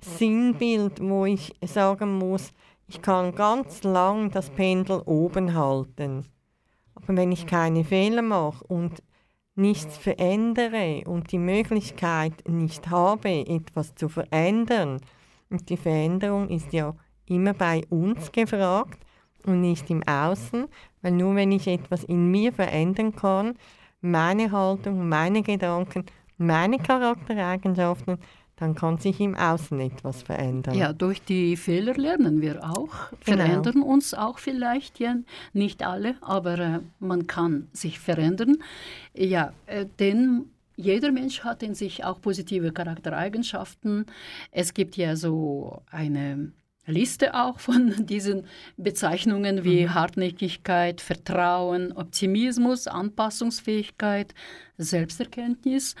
[0.00, 2.52] Sinnbild, wo ich sagen muss,
[2.86, 6.24] ich kann ganz lang das Pendel oben halten.
[6.94, 9.02] Aber wenn ich keine Fehler mache und
[9.56, 15.00] nichts verändere und die Möglichkeit nicht habe, etwas zu verändern,
[15.50, 16.94] und die Veränderung ist ja
[17.26, 18.98] immer bei uns gefragt
[19.44, 20.66] und nicht im Außen,
[21.02, 23.54] weil nur wenn ich etwas in mir verändern kann,
[24.00, 26.04] meine Haltung, meine Gedanken,
[26.36, 28.18] meine Charaktereigenschaften,
[28.58, 30.74] dann kann sich im Außen etwas verändern.
[30.74, 33.44] Ja, durch die Fehler lernen wir auch, genau.
[33.44, 35.16] verändern uns auch vielleicht, ja,
[35.52, 38.58] nicht alle, aber äh, man kann sich verändern.
[39.14, 44.06] Ja, äh, denn jeder Mensch hat in sich auch positive Charaktereigenschaften.
[44.52, 46.52] Es gibt ja so eine
[46.88, 48.44] Liste auch von diesen
[48.76, 49.94] Bezeichnungen wie mhm.
[49.94, 54.34] Hartnäckigkeit, Vertrauen, Optimismus, Anpassungsfähigkeit,
[54.78, 55.94] Selbsterkenntnis.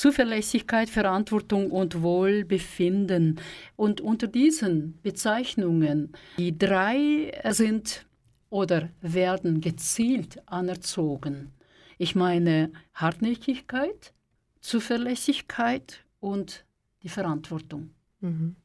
[0.00, 3.38] Zuverlässigkeit, Verantwortung und Wohlbefinden.
[3.76, 8.06] Und unter diesen Bezeichnungen, die drei sind
[8.48, 11.52] oder werden gezielt anerzogen.
[11.98, 14.14] Ich meine Hartnäckigkeit,
[14.62, 16.64] Zuverlässigkeit und
[17.02, 17.90] die Verantwortung.
[18.20, 18.56] Mhm.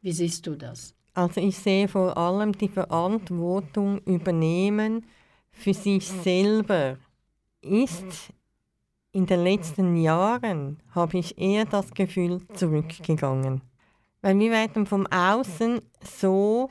[0.00, 0.94] Wie siehst du das?
[1.12, 5.04] Also ich sehe vor allem die Verantwortung übernehmen
[5.52, 6.96] für sich selber
[7.60, 8.32] ist
[9.12, 13.60] in den letzten Jahren habe ich eher das Gefühl zurückgegangen.
[14.22, 16.70] Weil wir werden vom Außen so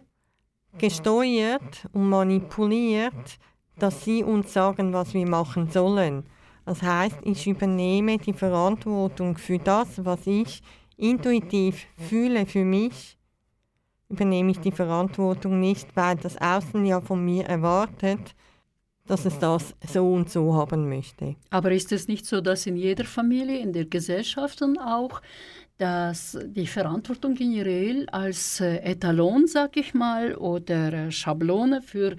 [0.77, 3.39] gesteuert und manipuliert,
[3.77, 6.23] dass sie uns sagen, was wir machen sollen.
[6.65, 10.61] Das heißt, ich übernehme die Verantwortung für das, was ich
[10.97, 13.17] intuitiv fühle für mich,
[14.09, 18.35] übernehme ich die Verantwortung nicht, weil das Außen ja von mir erwartet,
[19.09, 21.35] dass es das so und so haben möchte.
[21.49, 25.21] Aber ist es nicht so, dass in jeder Familie, in der Gesellschaft auch,
[25.79, 32.15] dass die Verantwortung generell als äh, Etalon, sag ich mal, oder äh, Schablone für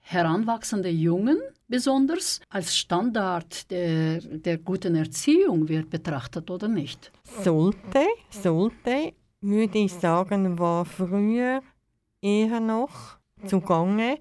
[0.00, 7.10] heranwachsende Jungen besonders als Standard der, der guten Erziehung wird betrachtet oder nicht?
[7.42, 11.62] Sollte, sollte, würde ich sagen, war früher
[12.20, 14.18] eher noch zugange.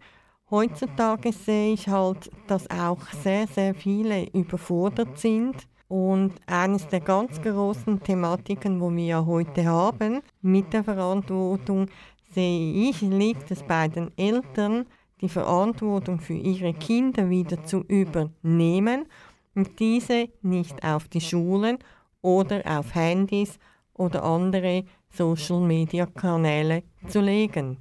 [0.49, 5.55] Heutzutage sehe ich halt, dass auch sehr, sehr viele überfordert sind.
[5.89, 11.87] Und eines der ganz großen Thematiken, wo wir ja heute haben, mit der Verantwortung,
[12.33, 14.85] sehe ich, liegt es bei den Eltern,
[15.19, 19.05] die Verantwortung für ihre Kinder wieder zu übernehmen
[19.53, 21.77] und diese nicht auf die Schulen
[22.21, 23.59] oder auf Handys
[23.95, 24.85] oder andere
[25.17, 27.77] Social-Media-Kanäle zu legen.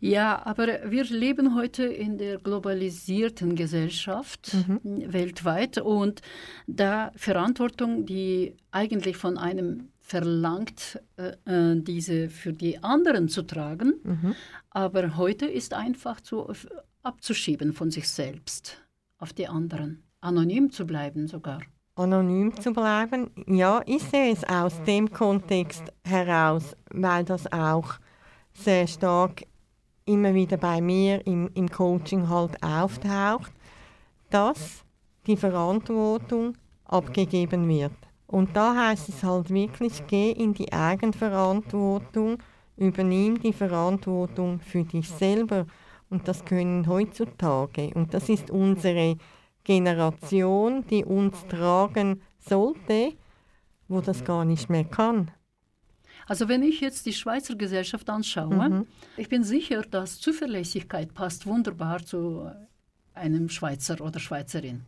[0.00, 5.12] Ja, aber wir leben heute in der globalisierten Gesellschaft mhm.
[5.12, 6.22] weltweit und
[6.66, 13.94] da Verantwortung, die eigentlich von einem verlangt, äh, äh diese für die anderen zu tragen,
[14.04, 14.34] mhm.
[14.70, 16.46] aber heute ist einfach zu,
[17.02, 18.78] abzuschieben von sich selbst
[19.18, 21.60] auf die anderen, anonym zu bleiben sogar
[21.96, 23.30] anonym zu bleiben.
[23.46, 27.94] Ja, ich sehe es aus dem Kontext heraus, weil das auch
[28.52, 29.42] sehr stark
[30.04, 33.52] immer wieder bei mir im, im Coaching halt auftaucht,
[34.30, 34.84] dass
[35.26, 37.92] die Verantwortung abgegeben wird.
[38.26, 42.38] Und da heißt es halt wirklich, geh in die Eigenverantwortung,
[42.76, 45.66] übernimm die Verantwortung für dich selber.
[46.10, 49.16] Und das können heutzutage, und das ist unsere
[49.66, 53.14] Generation, die uns tragen sollte,
[53.88, 55.32] wo das gar nicht mehr kann.
[56.28, 58.86] Also wenn ich jetzt die Schweizer Gesellschaft anschaue, mhm.
[59.16, 62.48] ich bin sicher, dass Zuverlässigkeit passt wunderbar zu
[63.14, 64.84] einem Schweizer oder Schweizerin.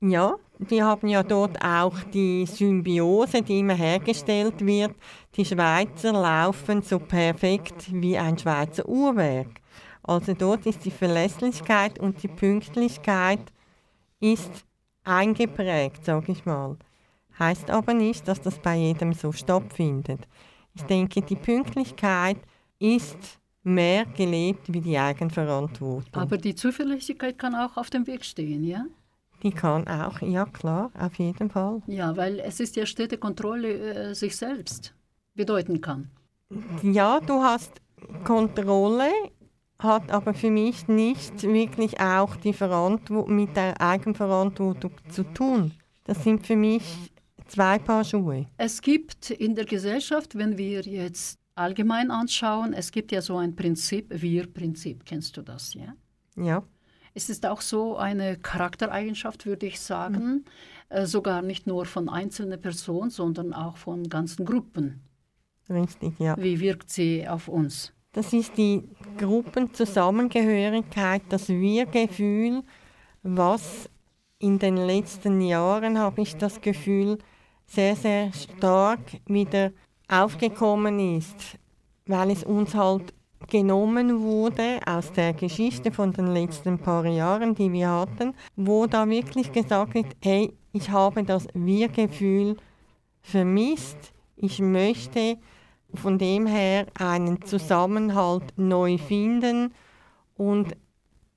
[0.00, 4.94] Ja, wir haben ja dort auch die Symbiose, die immer hergestellt wird.
[5.36, 9.60] Die Schweizer laufen so perfekt wie ein Schweizer Uhrwerk.
[10.02, 13.40] Also dort ist die Verlässlichkeit und die Pünktlichkeit
[14.32, 14.64] ist
[15.04, 16.76] eingeprägt, sage ich mal.
[17.38, 20.20] Heißt aber nicht, dass das bei jedem so stattfindet.
[20.74, 22.38] Ich denke, die Pünktlichkeit
[22.78, 23.18] ist
[23.62, 26.22] mehr gelebt wie die Eigenverantwortung.
[26.22, 28.86] Aber die Zuverlässigkeit kann auch auf dem Weg stehen, ja?
[29.42, 31.82] Die kann auch, ja klar, auf jeden Fall.
[31.86, 34.94] Ja, weil es ist ja Städtekontrolle äh, sich selbst
[35.34, 36.10] bedeuten kann.
[36.82, 37.72] Ja, du hast
[38.24, 39.10] Kontrolle,
[39.84, 42.54] hat aber für mich nicht wirklich auch die
[43.28, 45.72] mit der Eigenverantwortung zu tun.
[46.04, 46.82] Das sind für mich
[47.46, 48.46] zwei Paar Schuhe.
[48.56, 53.54] Es gibt in der Gesellschaft, wenn wir jetzt allgemein anschauen, es gibt ja so ein
[53.54, 55.04] Prinzip, Wir-Prinzip.
[55.04, 55.94] Kennst du das, ja?
[56.36, 56.64] Ja.
[57.14, 60.44] Es ist auch so eine Charaktereigenschaft, würde ich sagen, mhm.
[60.88, 65.00] äh, sogar nicht nur von einzelnen Personen, sondern auch von ganzen Gruppen.
[65.70, 66.36] Richtig, ja.
[66.36, 67.92] Wie wirkt sie auf uns?
[68.14, 68.82] Das ist die
[69.18, 72.62] Gruppenzusammengehörigkeit, das Wir-Gefühl,
[73.24, 73.90] was
[74.38, 77.18] in den letzten Jahren, habe ich das Gefühl,
[77.66, 79.72] sehr, sehr stark wieder
[80.06, 81.58] aufgekommen ist,
[82.06, 83.12] weil es uns halt
[83.48, 89.08] genommen wurde aus der Geschichte von den letzten paar Jahren, die wir hatten, wo da
[89.08, 92.58] wirklich gesagt wird, hey, ich habe das Wir-Gefühl
[93.22, 95.38] vermisst, ich möchte
[95.96, 99.72] von dem her einen Zusammenhalt neu finden
[100.36, 100.76] und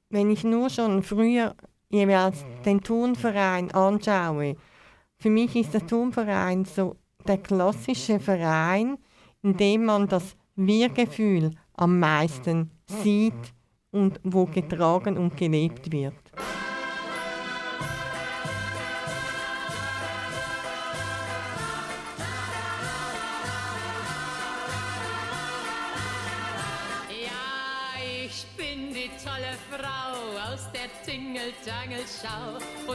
[0.09, 1.55] wenn ich nur schon früher
[1.89, 4.55] jeweils den Turnverein anschaue,
[5.17, 6.95] für mich ist der Turnverein so
[7.27, 8.97] der klassische Verein,
[9.41, 12.71] in dem man das Wir-Gefühl am meisten
[13.03, 13.33] sieht
[13.91, 16.13] und wo getragen und gelebt wird.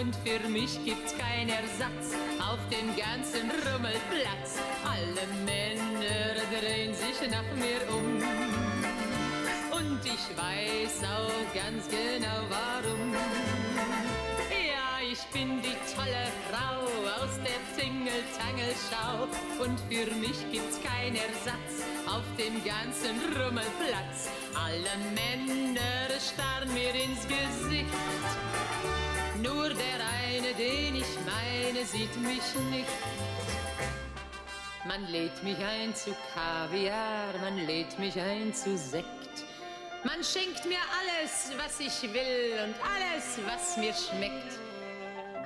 [0.02, 4.58] Und für mich gibt's keinen Ersatz auf dem ganzen Rummelplatz.
[4.84, 8.16] Alle Männer drehen sich nach mir um
[9.78, 13.14] und ich weiß auch ganz genau warum.
[14.50, 16.82] Ja, ich bin die tolle Frau
[17.22, 19.28] aus der Tingeltangelschau
[19.62, 24.30] und für mich gibt's keinen Ersatz auf dem ganzen Rummelplatz.
[24.54, 27.86] Alle Männer starren mir ins Gesicht.
[29.42, 32.86] Nur der eine, den ich meine, sieht mich nicht.
[34.86, 39.34] Man lädt mich ein zu Kaviar, man lädt mich ein zu Sekt.
[40.04, 44.52] Man schenkt mir alles, was ich will und alles, was mir schmeckt.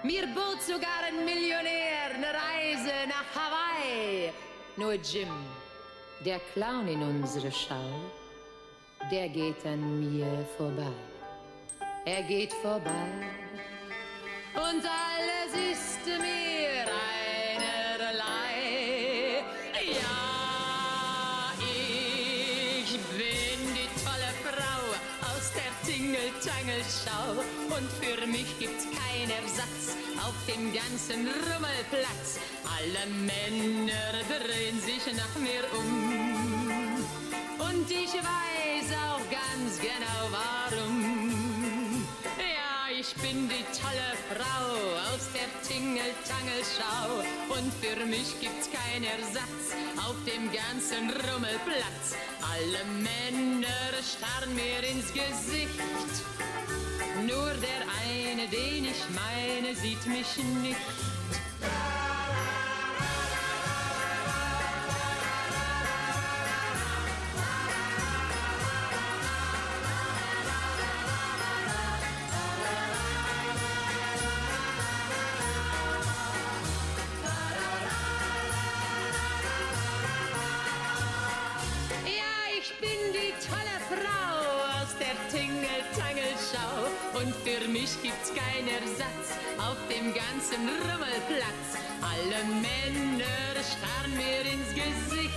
[0.03, 4.30] Mir bot sogar ein Millionär eine Reise nach Hawaii.
[4.76, 5.32] Nur Jim,
[6.22, 8.11] der Clown in unserer Schau,
[9.11, 10.92] der geht an mir vorbei.
[12.05, 13.45] Er geht vorbei
[14.57, 16.86] und alles ist mir
[18.00, 18.57] einerlei.
[19.92, 20.36] Ja.
[25.86, 27.44] Tingeltangelschau
[27.76, 32.40] und für mich gibt's keinen Ersatz auf dem ganzen Rummelplatz.
[32.76, 37.04] Alle Männer drehen sich nach mir um
[37.59, 40.55] und ich weiß auch ganz genau warum.
[43.57, 44.68] Die tolle Frau
[45.09, 52.16] aus der Tingeltangelschau und für mich gibt's keinen Ersatz auf dem ganzen Rummelplatz.
[52.52, 56.14] Alle Männer starren mir ins Gesicht.
[57.26, 60.76] Nur der eine, den ich meine, sieht mich nicht.
[87.86, 89.26] Mich gibt's keinen Ersatz
[89.58, 91.68] auf dem ganzen Rummelplatz.
[92.00, 93.24] Alle Männer
[93.62, 95.34] starren mir ins Gesicht.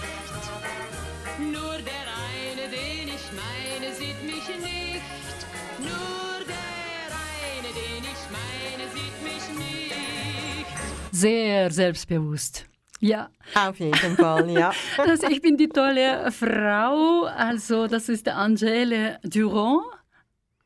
[1.39, 5.39] Nur der eine, den ich meine, sieht mich nicht.
[5.79, 7.09] Nur der
[7.43, 11.11] eine, den ich meine, sieht mich nicht.
[11.11, 12.65] Sehr selbstbewusst.
[12.99, 13.29] Ja.
[13.55, 14.71] Auf jeden Fall, ja.
[14.97, 19.83] Also ich bin die tolle Frau, also das ist Angele Durand,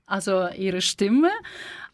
[0.06, 1.30] also ihre Stimme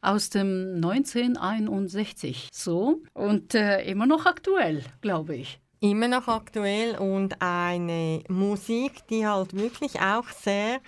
[0.02, 5.60] aus dem 1961 so und äh, immer noch aktuell, glaube ich.
[5.82, 10.80] Immer noch aktuell und eine Musik, die halt wirklich auch sehr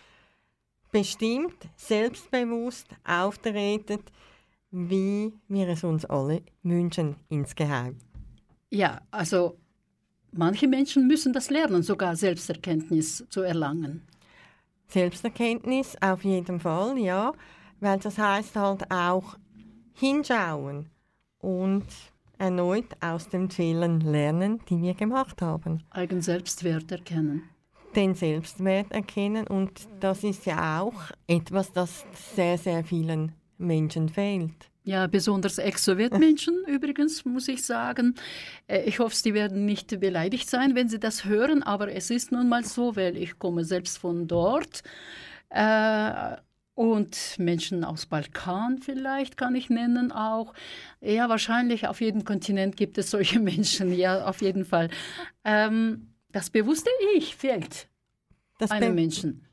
[0.92, 4.02] bestimmt, selbstbewusst auftretet,
[4.70, 7.98] wie wir es uns alle wünschen insgeheim.
[8.72, 9.58] Ja, also
[10.32, 14.08] manche Menschen müssen das lernen, sogar Selbsterkenntnis zu erlangen.
[14.88, 17.34] Selbsterkenntnis auf jeden Fall, ja,
[17.82, 19.38] weil das heißt halt auch
[19.94, 20.90] hinschauen
[21.40, 21.86] und
[22.38, 25.84] erneut aus den Fehlern lernen, die wir gemacht haben.
[25.90, 27.44] Eigen Selbstwert erkennen.
[27.96, 32.06] Den Selbstwert erkennen und das ist ja auch etwas, das
[32.36, 34.71] sehr, sehr vielen Menschen fehlt.
[34.84, 38.16] Ja, besonders Ex-Sowjetmenschen übrigens, muss ich sagen.
[38.68, 42.32] Äh, ich hoffe, sie werden nicht beleidigt sein, wenn sie das hören, aber es ist
[42.32, 44.82] nun mal so, weil ich komme selbst von dort.
[45.50, 46.38] Äh,
[46.74, 50.54] und Menschen aus Balkan vielleicht kann ich nennen auch.
[51.00, 54.90] Ja, wahrscheinlich auf jedem Kontinent gibt es solche Menschen, ja, auf jeden Fall.
[55.44, 57.88] Ähm, das bewusste Ich fehlt
[58.58, 59.46] das einem Menschen.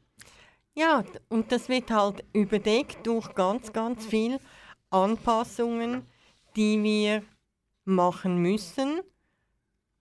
[0.75, 4.39] Ja, und das wird halt überdeckt durch ganz, ganz viel
[4.91, 6.03] Anpassungen,
[6.57, 7.23] die wir
[7.85, 9.01] machen müssen,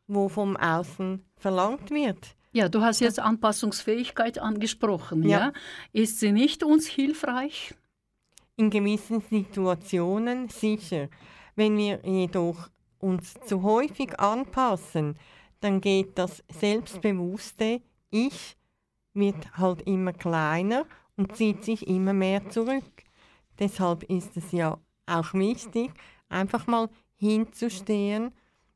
[0.07, 2.35] wo vom Außen verlangt wird.
[2.51, 5.23] Ja, du hast jetzt Anpassungsfähigkeit angesprochen.
[5.23, 5.39] Ja.
[5.39, 5.53] ja.
[5.93, 7.75] Ist sie nicht uns hilfreich?
[8.55, 11.09] In gewissen Situationen sicher.
[11.55, 12.69] Wenn wir jedoch
[12.99, 15.17] uns zu häufig anpassen,
[15.59, 18.57] dann geht das selbstbewusste Ich
[19.13, 20.85] wird halt immer kleiner
[21.15, 23.03] und zieht sich immer mehr zurück.
[23.59, 25.91] Deshalb ist es ja auch wichtig,
[26.29, 28.31] einfach mal hinzustehen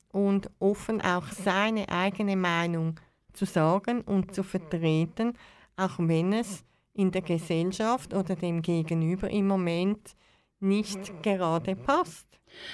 [0.10, 3.00] und offen auch seine eigene Meinung
[3.34, 5.34] zu sagen und zu vertreten,
[5.78, 6.64] auch wenn es
[6.94, 10.16] in der Gesellschaft oder dem Gegenüber im Moment
[10.60, 12.28] nicht gerade passt.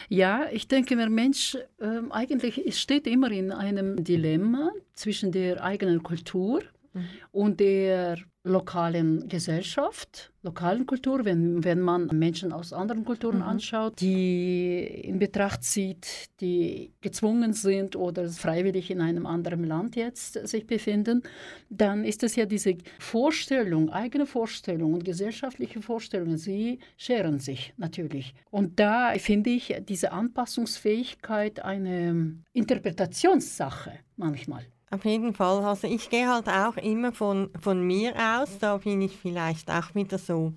[0.09, 6.01] Ja, ich denke, der Mensch äh, eigentlich steht immer in einem Dilemma zwischen der eigenen
[6.01, 6.63] Kultur
[6.93, 7.05] mhm.
[7.31, 8.17] und der
[8.47, 13.43] lokalen Gesellschaft, lokalen Kultur, wenn, wenn man Menschen aus anderen Kulturen mhm.
[13.43, 20.47] anschaut, die in Betracht zieht, die gezwungen sind oder freiwillig in einem anderen Land jetzt
[20.47, 21.23] sich befinden,
[21.69, 28.33] dann ist es ja diese Vorstellung, eigene Vorstellung und gesellschaftliche Vorstellungen, sie scheren sich natürlich.
[28.49, 34.65] Und da finde ich diese Anpassungsfähigkeit eine Interpretationssache manchmal.
[34.89, 35.63] Auf jeden Fall.
[35.65, 38.57] Also ich gehe halt auch immer von, von mir aus.
[38.59, 40.53] Da bin ich vielleicht auch wieder so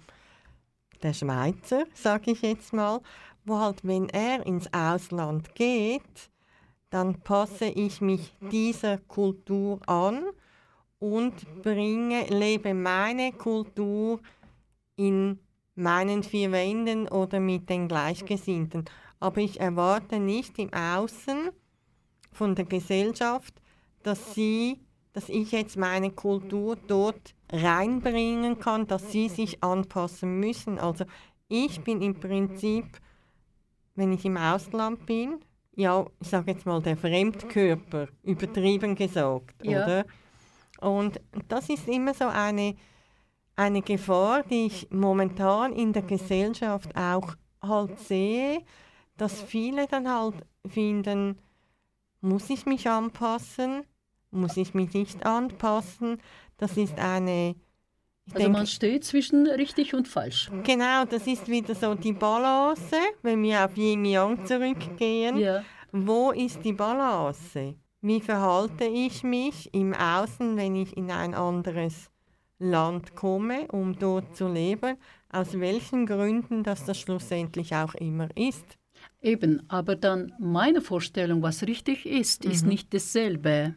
[1.02, 3.00] der Schweizer, sage ich jetzt mal,
[3.44, 6.30] wo halt, wenn er ins Ausland geht,
[6.90, 10.24] dann passe ich mich dieser Kultur an
[10.98, 14.20] und bringe, lebe meine Kultur
[14.96, 15.38] in
[15.74, 18.84] meinen vier Wänden oder mit den Gleichgesinnten.
[19.18, 21.50] Aber ich erwarte nicht im Außen
[22.32, 23.54] von der Gesellschaft,
[24.02, 24.80] dass sie,
[25.12, 30.78] dass ich jetzt meine Kultur dort reinbringen kann, dass sie sich anpassen müssen.
[30.78, 31.04] Also
[31.48, 32.86] ich bin im Prinzip,
[33.94, 35.40] wenn ich im Ausland bin,
[35.74, 39.82] ja, ich sage jetzt mal der Fremdkörper, übertrieben gesagt, ja.
[39.82, 40.04] oder?
[40.80, 42.74] Und das ist immer so eine,
[43.56, 48.62] eine Gefahr, die ich momentan in der Gesellschaft auch halt sehe,
[49.16, 51.38] dass viele dann halt finden,
[52.20, 53.84] muss ich mich anpassen?
[54.30, 56.20] muss ich mich nicht anpassen.
[56.56, 57.54] Das ist eine...
[58.26, 60.50] also denke, man steht zwischen richtig und falsch.
[60.62, 65.38] Genau, das ist wieder so die Balance, wenn wir auf Yin Yang zurückgehen.
[65.38, 65.64] Ja.
[65.92, 67.74] Wo ist die Balance?
[68.02, 72.10] Wie verhalte ich mich im Außen, wenn ich in ein anderes
[72.58, 74.96] Land komme, um dort zu leben?
[75.30, 78.78] Aus welchen Gründen das das schlussendlich auch immer ist.
[79.22, 82.50] Eben, aber dann meine Vorstellung, was richtig ist, mhm.
[82.50, 83.74] ist nicht dasselbe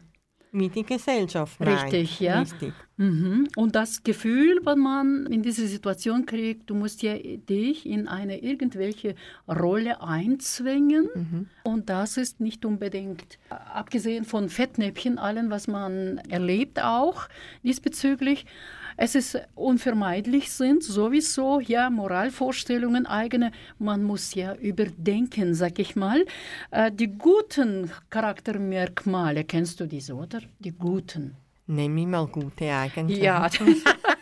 [0.54, 2.40] wie die Gesellschaft Richtig, ja.
[2.40, 2.72] Richtig.
[2.96, 3.48] Mhm.
[3.56, 8.40] Und das Gefühl, was man in dieser Situation kriegt, du musst ja dich in eine
[8.40, 9.16] irgendwelche
[9.48, 11.08] Rolle einzwängen.
[11.12, 11.48] Mhm.
[11.64, 17.28] Und das ist nicht unbedingt, abgesehen von Fettnäpfchen, allen, was man erlebt auch
[17.64, 18.46] diesbezüglich,
[18.96, 23.52] es ist unvermeidlich sind sowieso ja Moralvorstellungen eigene.
[23.78, 26.24] Man muss ja überdenken, sag ich mal.
[26.70, 30.40] Äh, die guten Charaktermerkmale, kennst du diese, oder?
[30.58, 31.36] Die guten.
[31.66, 33.22] Nimm mir mal gute Eigenschaften.
[33.22, 33.48] Ja.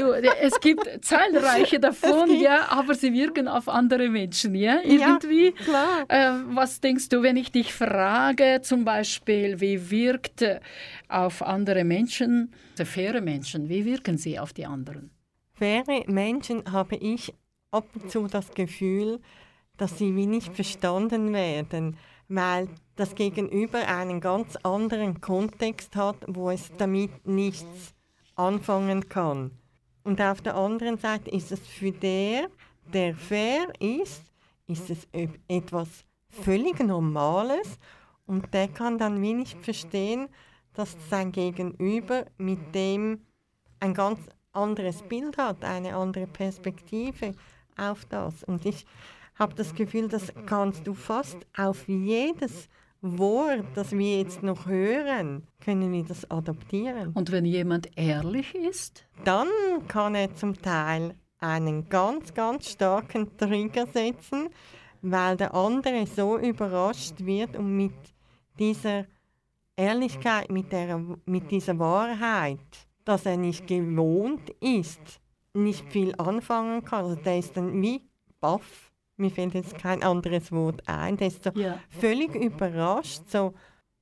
[0.00, 5.46] Du, es gibt zahlreiche davon, gibt ja, aber sie wirken auf andere Menschen, ja, irgendwie.
[5.46, 6.04] Ja, klar.
[6.08, 10.44] Äh, was denkst du, wenn ich dich frage, zum Beispiel, wie wirkt
[11.08, 15.10] auf andere Menschen, faire Menschen, wie wirken sie auf die anderen?
[15.54, 17.32] Faire Menschen habe ich
[17.70, 19.20] ab und zu das Gefühl,
[19.76, 21.96] dass sie wie nicht verstanden werden,
[22.28, 27.94] weil das Gegenüber einen ganz anderen Kontext hat, wo es damit nichts
[28.36, 29.52] anfangen kann.
[30.04, 32.48] Und auf der anderen Seite ist es für der,
[32.92, 34.22] der fair ist,
[34.66, 35.08] ist es
[35.48, 37.78] etwas völlig Normales
[38.26, 40.28] und der kann dann wenig verstehen,
[40.74, 43.20] dass sein Gegenüber mit dem
[43.80, 44.20] ein ganz
[44.52, 47.32] anderes Bild hat, eine andere Perspektive
[47.76, 48.44] auf das.
[48.44, 48.84] Und ich
[49.36, 52.68] habe das Gefühl, das kannst du fast auf jedes
[53.04, 57.12] Wort, das wir jetzt noch hören, können wir das adaptieren.
[57.12, 59.06] Und wenn jemand ehrlich ist?
[59.24, 59.48] Dann
[59.88, 64.48] kann er zum Teil einen ganz, ganz starken Trigger setzen,
[65.02, 67.92] weil der andere so überrascht wird und mit
[68.58, 69.04] dieser
[69.76, 72.58] Ehrlichkeit, mit, der, mit dieser Wahrheit,
[73.04, 75.20] dass er nicht gewohnt ist,
[75.52, 77.04] nicht viel anfangen kann.
[77.04, 78.00] Also der ist dann wie
[78.40, 81.78] baff mir fällt jetzt kein anderes Wort ein, der ist so ja.
[81.88, 83.54] völlig überrascht so,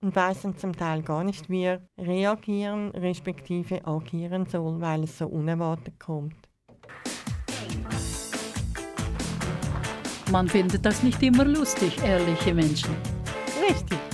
[0.02, 5.18] und weiß dann zum Teil gar nicht, wie er reagieren respektive agieren soll, weil es
[5.18, 6.36] so unerwartet kommt.
[10.30, 12.96] Man findet das nicht immer lustig, ehrliche Menschen.
[13.68, 14.11] Richtig.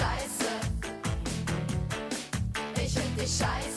[0.00, 0.50] Scheiße.
[2.82, 3.69] Ich finde dich scheiße.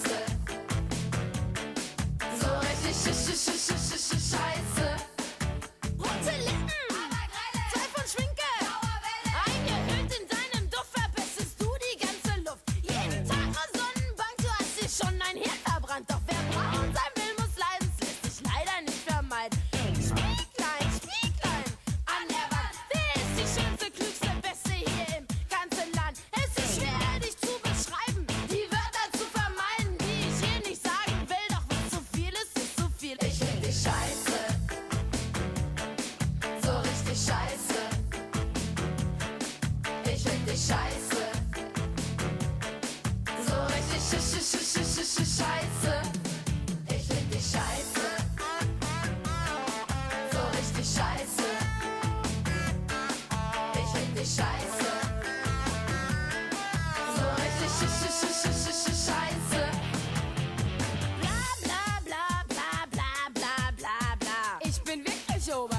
[65.43, 65.72] 秀吧。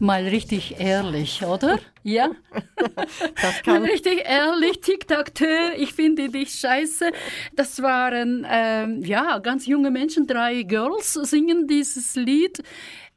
[0.00, 1.78] Mal richtig ehrlich, oder?
[2.02, 2.30] Ja?
[3.42, 3.82] Das kann.
[3.82, 7.10] Mal richtig ehrlich, Tic-Tac-Tö, ich finde dich scheiße.
[7.54, 12.62] Das waren, ähm, ja, ganz junge Menschen, drei Girls singen dieses Lied.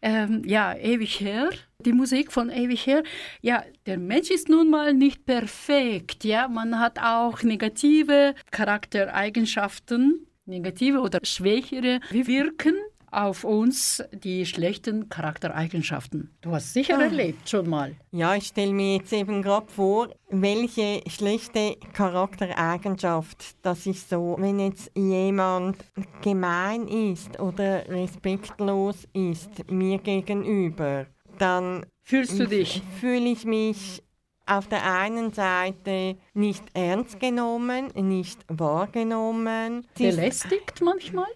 [0.01, 1.51] Ähm, ja, ewig her.
[1.85, 3.03] Die Musik von ewig her.
[3.41, 6.23] Ja, der Mensch ist nun mal nicht perfekt.
[6.23, 12.75] Ja, man hat auch negative Charaktereigenschaften, negative oder schwächere wirken
[13.11, 16.31] auf uns die schlechten Charaktereigenschaften.
[16.41, 17.03] Du hast sicher ah.
[17.03, 17.95] erlebt schon mal.
[18.11, 24.59] Ja, ich stelle mir jetzt eben gerade vor, welche schlechte Charaktereigenschaft das ist so, wenn
[24.59, 25.77] jetzt jemand
[26.21, 31.05] gemein ist oder respektlos ist mir gegenüber,
[31.37, 32.81] dann fühlst du dich?
[32.99, 34.01] Fühle ich mich
[34.45, 39.87] auf der einen Seite nicht ernst genommen, nicht wahrgenommen.
[39.97, 41.29] Belästigt manchmal?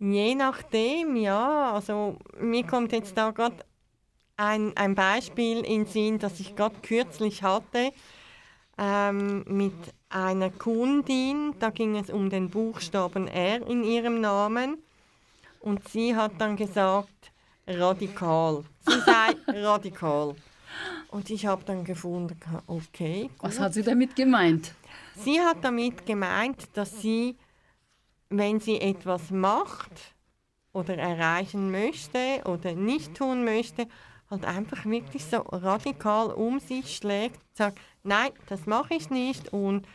[0.00, 1.72] Je nachdem, ja.
[1.72, 3.56] Also mir kommt jetzt da gerade
[4.36, 7.92] ein, ein Beispiel in Sinn, das ich gerade kürzlich hatte
[8.78, 9.74] ähm, mit
[10.08, 11.54] einer Kundin.
[11.60, 14.78] Da ging es um den Buchstaben R in ihrem Namen.
[15.60, 17.30] Und sie hat dann gesagt,
[17.66, 18.64] radikal.
[18.86, 20.34] Sie sei radikal.
[21.10, 23.24] Und ich habe dann gefunden, okay.
[23.24, 23.50] Gut.
[23.50, 24.72] Was hat sie damit gemeint?
[25.16, 27.36] Sie hat damit gemeint, dass sie,
[28.30, 30.14] wenn sie etwas macht
[30.72, 33.86] oder erreichen möchte oder nicht tun möchte,
[34.30, 39.86] halt einfach wirklich so radikal um sich schlägt, sagt, nein, das mache ich nicht und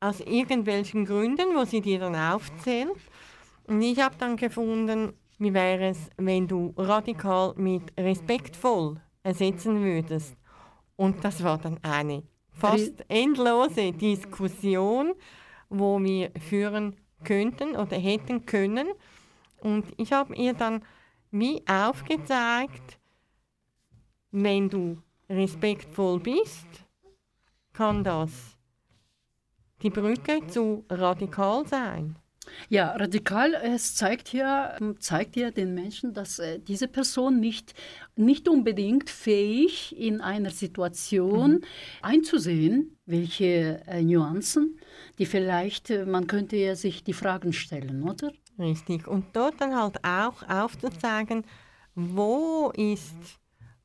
[0.00, 2.90] aus irgendwelchen Gründen, wo sie dir dann aufzählt.
[3.66, 10.36] Und ich habe dann gefunden, wie wäre es, wenn du radikal mit respektvoll ersetzen würdest.
[10.96, 15.12] Und das war dann eine fast endlose Diskussion,
[15.68, 18.88] wo wir führen könnten oder hätten können.
[19.60, 20.82] Und ich habe ihr dann
[21.30, 22.98] wie aufgezeigt,
[24.30, 24.98] wenn du
[25.28, 26.66] respektvoll bist,
[27.72, 28.30] kann das
[29.82, 32.16] die Brücke zu radikal sein.
[32.68, 37.74] Ja, radikal, es zeigt ja, zeigt ja den Menschen, dass äh, diese Person nicht,
[38.16, 41.60] nicht unbedingt fähig in einer Situation mhm.
[42.02, 44.78] einzusehen, welche äh, Nuancen,
[45.18, 48.32] die vielleicht, äh, man könnte ja sich die Fragen stellen, oder?
[48.58, 49.06] Richtig.
[49.06, 51.44] Und dort dann halt auch aufzuzeigen,
[51.94, 53.14] wo ist,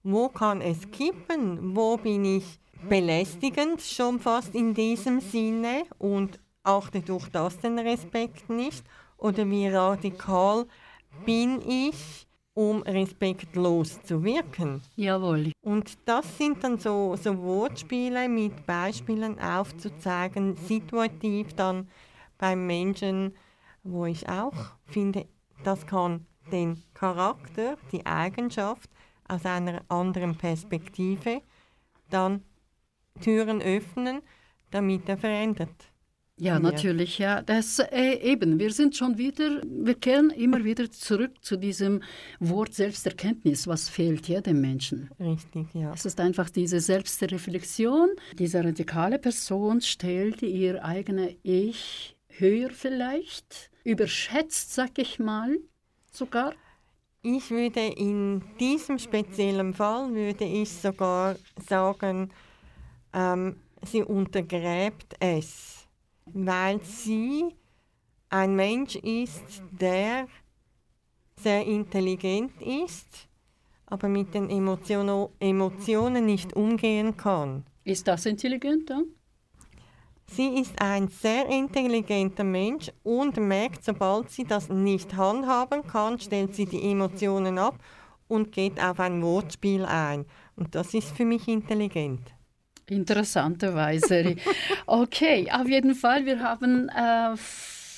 [0.03, 7.01] wo kann es kippen, wo bin ich belästigend schon fast in diesem Sinne und achte
[7.01, 8.83] durch das den Respekt nicht?
[9.17, 10.65] Oder wie radikal
[11.25, 14.81] bin ich, um respektlos zu wirken?
[14.95, 15.51] Jawohl.
[15.61, 21.89] Und das sind dann so, so Wortspiele mit Beispielen aufzuzeigen, situativ dann
[22.37, 23.35] beim Menschen,
[23.83, 24.53] wo ich auch
[24.85, 25.25] finde,
[25.63, 28.89] das kann den Charakter, die Eigenschaft
[29.27, 31.41] aus einer anderen Perspektive
[32.09, 32.43] dann
[33.21, 34.21] Türen öffnen,
[34.71, 35.91] damit er verändert.
[36.39, 37.41] Ja, natürlich, ja.
[37.41, 42.01] Das äh, eben, wir sind schon wieder, wir kehren immer wieder zurück zu diesem
[42.39, 45.09] Wort Selbsterkenntnis, was fehlt ja dem Menschen.
[45.19, 45.93] Richtig, ja.
[45.93, 48.09] Es ist einfach diese Selbstreflexion.
[48.37, 55.57] Diese radikale Person stellt ihr eigenes Ich höher vielleicht, überschätzt, sag ich mal,
[56.11, 56.53] sogar.
[57.21, 61.35] Ich würde in diesem speziellen Fall, würde ich sogar
[61.67, 62.29] sagen,
[63.13, 65.78] ähm, sie untergräbt es
[66.33, 67.55] weil sie
[68.29, 70.27] ein Mensch ist, der
[71.35, 73.27] sehr intelligent ist,
[73.85, 77.65] aber mit den Emotion Emotionen nicht umgehen kann.
[77.83, 79.05] Ist das intelligent dann?
[80.27, 86.53] Sie ist ein sehr intelligenter Mensch und merkt, sobald sie das nicht handhaben kann, stellt
[86.53, 87.79] sie die Emotionen ab
[88.27, 90.25] und geht auf ein Wortspiel ein.
[90.55, 92.21] Und das ist für mich intelligent.
[92.89, 94.35] Interessanterweise.
[94.85, 97.35] Okay, auf jeden Fall, wir haben äh,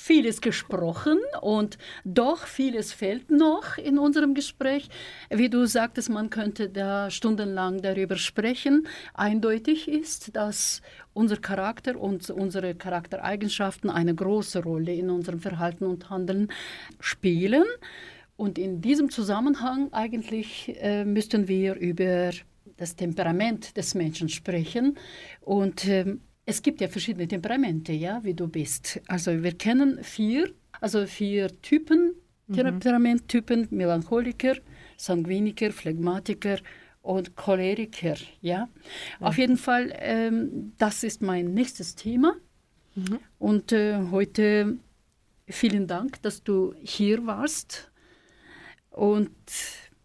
[0.02, 4.88] vieles gesprochen und doch vieles fehlt noch in unserem Gespräch.
[5.30, 8.88] Wie du sagtest, man könnte da stundenlang darüber sprechen.
[9.14, 10.82] Eindeutig ist, dass
[11.14, 16.48] unser Charakter und unsere Charaktereigenschaften eine große Rolle in unserem Verhalten und Handeln
[17.00, 17.64] spielen.
[18.36, 22.32] Und in diesem Zusammenhang eigentlich äh, müssten wir über
[22.76, 24.98] das Temperament des Menschen sprechen.
[25.40, 29.00] Und ähm, es gibt ja verschiedene Temperamente, ja, wie du bist.
[29.06, 32.14] Also wir kennen vier, also vier Typen,
[32.48, 32.54] mhm.
[32.54, 34.56] Temperamenttypen, Melancholiker,
[34.96, 36.58] Sanguiniker, Phlegmatiker
[37.02, 38.68] und Choleriker, ja.
[39.20, 39.26] ja.
[39.26, 42.36] Auf jeden Fall, ähm, das ist mein nächstes Thema.
[42.94, 43.18] Mhm.
[43.38, 44.78] Und äh, heute
[45.48, 47.90] vielen Dank, dass du hier warst.
[48.90, 49.30] Und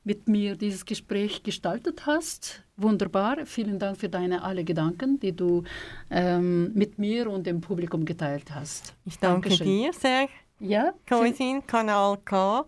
[0.07, 2.63] mit mir dieses Gespräch gestaltet hast.
[2.77, 3.45] Wunderbar.
[3.45, 5.63] Vielen Dank für deine alle Gedanken, die du
[6.09, 8.95] ähm, mit mir und dem Publikum geteilt hast.
[9.03, 9.67] Ich danke Dankeschön.
[9.67, 10.29] dir sehr.
[10.59, 10.93] Ja.
[11.09, 12.65] Koisin, Kanal K.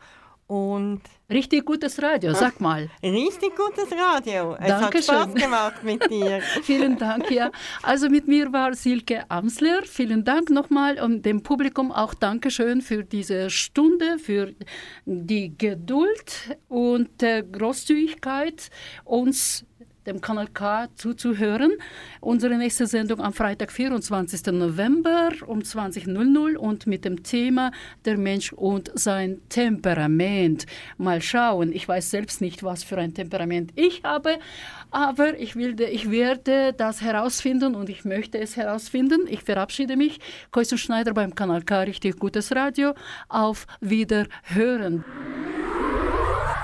[0.50, 2.90] Und richtig gutes Radio, sag mal.
[3.04, 4.56] Richtig gutes Radio.
[4.56, 5.16] Es Dankeschön.
[5.16, 6.42] hat Spaß gemacht mit dir.
[6.64, 7.52] Vielen Dank, ja.
[7.84, 9.84] Also mit mir war Silke Amsler.
[9.84, 14.56] Vielen Dank nochmal und dem Publikum auch Dankeschön für diese Stunde, für
[15.06, 18.72] die Geduld und äh, Großzügigkeit,
[19.04, 19.68] uns
[20.10, 21.72] dem Kanal K zuzuhören.
[22.20, 24.48] Unsere nächste Sendung am Freitag, 24.
[24.48, 27.72] November um 20.00 und mit dem Thema
[28.06, 30.66] der Mensch und sein Temperament.
[30.98, 34.40] Mal schauen, ich weiß selbst nicht, was für ein Temperament ich habe,
[34.92, 39.28] aber ich, will, ich werde das herausfinden und ich möchte es herausfinden.
[39.30, 40.20] Ich verabschiede mich.
[40.52, 42.94] Koisen Schneider beim Kanal K, richtig gutes Radio.
[43.28, 45.06] Auf Wiederhören.